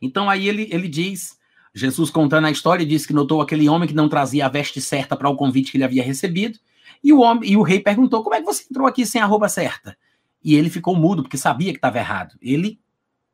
Então 0.00 0.28
aí 0.28 0.48
ele, 0.48 0.68
ele 0.70 0.88
diz, 0.88 1.38
Jesus 1.74 2.10
contando 2.10 2.46
a 2.46 2.50
história, 2.50 2.84
diz 2.84 3.06
que 3.06 3.12
notou 3.12 3.40
aquele 3.40 3.68
homem 3.68 3.88
que 3.88 3.94
não 3.94 4.08
trazia 4.08 4.46
a 4.46 4.48
veste 4.48 4.80
certa 4.80 5.16
para 5.16 5.28
o 5.28 5.36
convite 5.36 5.70
que 5.70 5.76
ele 5.76 5.84
havia 5.84 6.02
recebido. 6.02 6.58
E 7.02 7.12
o 7.12 7.20
homem 7.20 7.50
e 7.50 7.56
o 7.56 7.62
rei 7.62 7.80
perguntou: 7.80 8.22
"Como 8.22 8.34
é 8.34 8.40
que 8.40 8.46
você 8.46 8.64
entrou 8.70 8.86
aqui 8.86 9.06
sem 9.06 9.20
a 9.20 9.26
roupa 9.26 9.48
certa?" 9.48 9.96
E 10.44 10.54
ele 10.54 10.70
ficou 10.70 10.94
mudo 10.94 11.22
porque 11.22 11.38
sabia 11.38 11.72
que 11.72 11.78
estava 11.78 11.98
errado. 11.98 12.36
Ele 12.40 12.78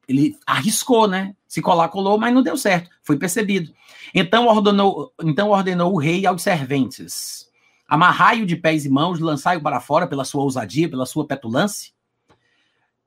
ele 0.09 0.39
arriscou, 0.47 1.07
né? 1.07 1.35
Se 1.47 1.61
colar 1.61 1.89
colou, 1.89 2.19
mas 2.19 2.33
não 2.33 2.43
deu 2.43 2.57
certo. 2.57 2.89
Foi 3.03 3.19
percebido. 3.19 3.73
Então 4.15 4.47
ordenou, 4.47 5.13
então 5.23 5.51
ordenou 5.51 5.93
o 5.93 5.99
rei 5.99 6.27
aos 6.27 6.43
serventes: 6.43 7.48
Amarrai-o 7.89 8.45
de 8.45 8.55
pés 8.55 8.85
e 8.85 8.91
mãos, 8.91 9.19
lançai-o 9.19 9.63
para 9.63 9.81
fora 9.81 10.07
pela 10.07 10.25
sua 10.25 10.43
ousadia, 10.43 10.89
pela 10.89 11.07
sua 11.07 11.27
petulância. 11.27 11.91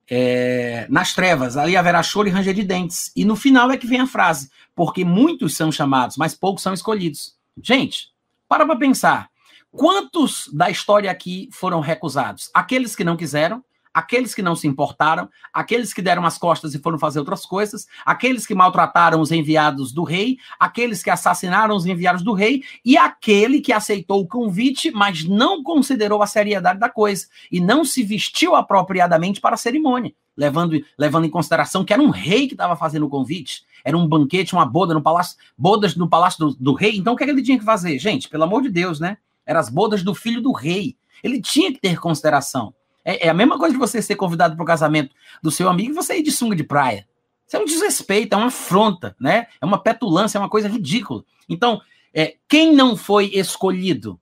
É, 0.10 0.88
nas 0.90 1.14
trevas, 1.14 1.56
ali 1.56 1.78
haverá 1.78 2.02
choro 2.02 2.28
e 2.28 2.32
ranger 2.32 2.54
de 2.54 2.64
dentes. 2.64 3.12
E 3.16 3.24
no 3.24 3.36
final 3.36 3.70
é 3.72 3.78
que 3.78 3.88
vem 3.88 4.02
a 4.02 4.08
frase: 4.08 4.50
porque 4.76 5.06
muitos 5.06 5.56
são 5.56 5.72
chamados, 5.72 6.18
mas 6.18 6.34
poucos 6.34 6.64
são 6.64 6.74
escolhidos. 6.74 7.38
Gente, 7.62 8.12
para 8.50 8.66
para 8.66 8.76
pensar. 8.76 9.30
Quantos 9.72 10.50
da 10.52 10.70
história 10.70 11.10
aqui 11.10 11.48
foram 11.54 11.80
recusados? 11.80 12.50
Aqueles 12.54 12.94
que 12.94 13.06
não 13.06 13.16
quiseram, 13.16 13.64
aqueles 13.94 14.34
que 14.34 14.42
não 14.42 14.56
se 14.56 14.68
importaram, 14.68 15.30
aqueles 15.54 15.94
que 15.94 16.02
deram 16.02 16.26
as 16.26 16.38
costas 16.38 16.74
e 16.74 16.80
foram 16.80 16.98
fazer 16.98 17.20
outras 17.20 17.46
coisas, 17.46 17.88
aqueles 18.06 18.46
que 18.46 18.56
maltrataram 18.56 19.20
os 19.20 19.32
enviados 19.32 19.92
do 19.92 20.04
rei, 20.04 20.38
aqueles 20.60 21.04
que 21.04 21.10
assassinaram 21.10 21.76
os 21.76 21.86
enviados 21.86 22.24
do 22.24 22.34
rei 22.34 22.64
e 22.84 22.98
aquele 22.98 23.62
que 23.62 23.74
aceitou 23.74 24.22
o 24.22 24.28
convite, 24.28 24.92
mas 24.92 25.24
não 25.24 25.62
considerou 25.64 26.22
a 26.24 26.28
seriedade 26.28 26.80
da 26.80 26.90
coisa 26.90 27.28
e 27.52 27.60
não 27.60 27.84
se 27.84 28.04
vestiu 28.04 28.56
apropriadamente 28.56 29.42
para 29.42 29.56
a 29.56 29.58
cerimônia, 29.58 30.14
levando, 30.36 30.82
levando 30.98 31.26
em 31.26 31.30
consideração 31.30 31.84
que 31.84 31.94
era 31.94 32.02
um 32.02 32.10
rei 32.10 32.48
que 32.48 32.54
estava 32.54 32.76
fazendo 32.76 33.06
o 33.06 33.10
convite, 33.10 33.64
era 33.84 33.98
um 33.98 34.08
banquete, 34.08 34.54
uma 34.54 34.66
boda 34.66 34.94
no 34.94 35.02
palácio, 35.02 35.38
bodas 35.58 35.96
no 35.96 36.08
palácio 36.08 36.40
do, 36.40 36.56
do 36.56 36.74
rei. 36.74 36.98
Então 36.98 37.14
o 37.14 37.18
que, 37.18 37.24
é 37.24 37.26
que 37.26 37.32
ele 37.32 37.44
tinha 37.44 37.58
que 37.58 37.66
fazer? 37.66 37.98
Gente, 37.98 38.30
pelo 38.30 38.44
amor 38.44 38.62
de 38.62 38.70
Deus, 38.70 39.00
né? 39.00 39.18
Eram 39.46 39.60
as 39.60 39.70
bodas 39.70 40.04
do 40.04 40.14
filho 40.14 40.42
do 40.42 40.52
rei. 40.52 40.96
Ele 41.24 41.42
tinha 41.42 41.72
que 41.72 41.80
ter 41.80 42.00
consideração. 42.00 42.74
É, 43.04 43.28
é 43.28 43.30
a 43.30 43.34
mesma 43.34 43.58
coisa 43.58 43.74
de 43.74 43.80
você 43.80 44.02
ser 44.02 44.16
convidado 44.16 44.56
para 44.56 44.64
o 44.64 44.68
casamento 44.68 45.14
do 45.42 45.52
seu 45.52 45.70
amigo 45.70 45.92
e 45.92 45.96
você 45.96 46.18
ir 46.18 46.24
de 46.24 46.32
sunga 46.32 46.56
de 46.56 46.64
praia. 46.64 47.08
Isso 47.48 47.58
é 47.58 47.60
um 47.60 47.66
desrespeito, 47.66 48.34
é 48.34 48.38
uma 48.38 48.48
afronta, 48.48 49.16
né? 49.20 49.48
É 49.60 49.66
uma 49.66 49.82
petulância, 49.82 50.38
é 50.38 50.42
uma 50.42 50.50
coisa 50.50 50.70
ridícula. 50.70 51.24
Então, 51.50 51.82
é, 52.14 52.38
quem 52.48 52.74
não 52.74 52.96
foi 52.96 53.26
escolhido? 53.34 54.20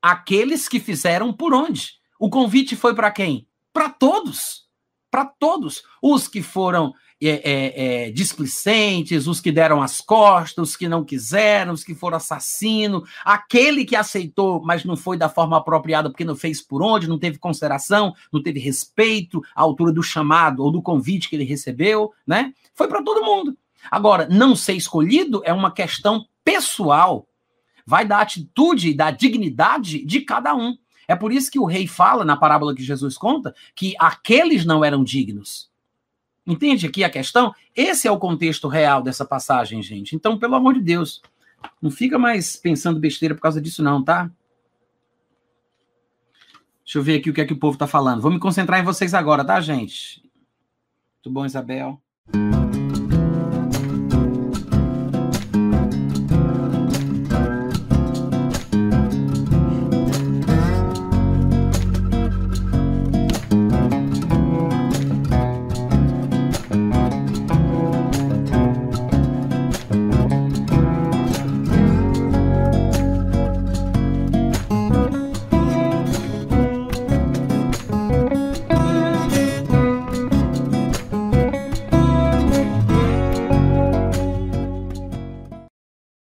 Aqueles 0.00 0.68
que 0.68 0.80
fizeram 0.80 1.32
por 1.32 1.52
onde? 1.52 1.98
O 2.18 2.30
convite 2.30 2.74
foi 2.76 2.94
para 2.94 3.10
quem? 3.10 3.46
Para 3.72 3.90
todos. 3.90 4.66
Para 5.10 5.24
todos. 5.24 5.82
Os 6.02 6.26
que 6.26 6.42
foram 6.42 6.94
é, 7.20 7.30
é, 7.30 8.06
é, 8.06 8.10
displicentes, 8.10 9.26
os 9.26 9.40
que 9.40 9.50
deram 9.50 9.82
as 9.82 10.00
costas, 10.00 10.70
os 10.70 10.76
que 10.76 10.88
não 10.88 11.04
quiseram, 11.04 11.72
os 11.72 11.82
que 11.82 11.94
foram 11.94 12.16
assassino, 12.16 13.04
aquele 13.24 13.84
que 13.84 13.96
aceitou, 13.96 14.62
mas 14.62 14.84
não 14.84 14.96
foi 14.96 15.16
da 15.16 15.28
forma 15.28 15.56
apropriada 15.56 16.10
porque 16.10 16.24
não 16.24 16.36
fez 16.36 16.60
por 16.60 16.82
onde, 16.82 17.08
não 17.08 17.18
teve 17.18 17.38
consideração, 17.38 18.14
não 18.32 18.42
teve 18.42 18.60
respeito 18.60 19.42
à 19.54 19.62
altura 19.62 19.92
do 19.92 20.02
chamado 20.02 20.62
ou 20.62 20.70
do 20.70 20.80
convite 20.80 21.28
que 21.28 21.36
ele 21.36 21.44
recebeu, 21.44 22.12
né? 22.26 22.52
Foi 22.74 22.86
para 22.86 23.02
todo 23.02 23.24
mundo. 23.24 23.56
Agora, 23.90 24.28
não 24.30 24.54
ser 24.54 24.74
escolhido 24.74 25.42
é 25.44 25.52
uma 25.52 25.72
questão 25.72 26.26
pessoal. 26.44 27.26
Vai 27.84 28.06
da 28.06 28.20
atitude 28.20 28.94
da 28.94 29.10
dignidade 29.10 30.04
de 30.04 30.20
cada 30.20 30.54
um. 30.54 30.76
É 31.08 31.16
por 31.16 31.32
isso 31.32 31.50
que 31.50 31.58
o 31.58 31.64
rei 31.64 31.86
fala 31.86 32.24
na 32.24 32.36
parábola 32.36 32.74
que 32.74 32.82
Jesus 32.82 33.16
conta 33.16 33.54
que 33.74 33.94
aqueles 33.98 34.64
não 34.66 34.84
eram 34.84 35.02
dignos. 35.02 35.67
Entende 36.48 36.86
aqui 36.86 37.04
a 37.04 37.10
questão? 37.10 37.54
Esse 37.76 38.08
é 38.08 38.10
o 38.10 38.18
contexto 38.18 38.68
real 38.68 39.02
dessa 39.02 39.22
passagem, 39.22 39.82
gente. 39.82 40.16
Então, 40.16 40.38
pelo 40.38 40.54
amor 40.54 40.72
de 40.72 40.80
Deus, 40.80 41.20
não 41.80 41.90
fica 41.90 42.18
mais 42.18 42.56
pensando 42.56 42.98
besteira 42.98 43.34
por 43.34 43.42
causa 43.42 43.60
disso, 43.60 43.82
não, 43.82 44.02
tá? 44.02 44.30
Deixa 46.82 46.98
eu 46.98 47.02
ver 47.02 47.18
aqui 47.18 47.28
o 47.28 47.34
que 47.34 47.42
é 47.42 47.44
que 47.44 47.52
o 47.52 47.58
povo 47.58 47.76
tá 47.76 47.86
falando. 47.86 48.22
Vou 48.22 48.30
me 48.30 48.38
concentrar 48.38 48.80
em 48.80 48.84
vocês 48.84 49.12
agora, 49.12 49.44
tá, 49.44 49.60
gente? 49.60 50.22
Muito 51.16 51.30
bom, 51.30 51.44
Isabel. 51.44 52.00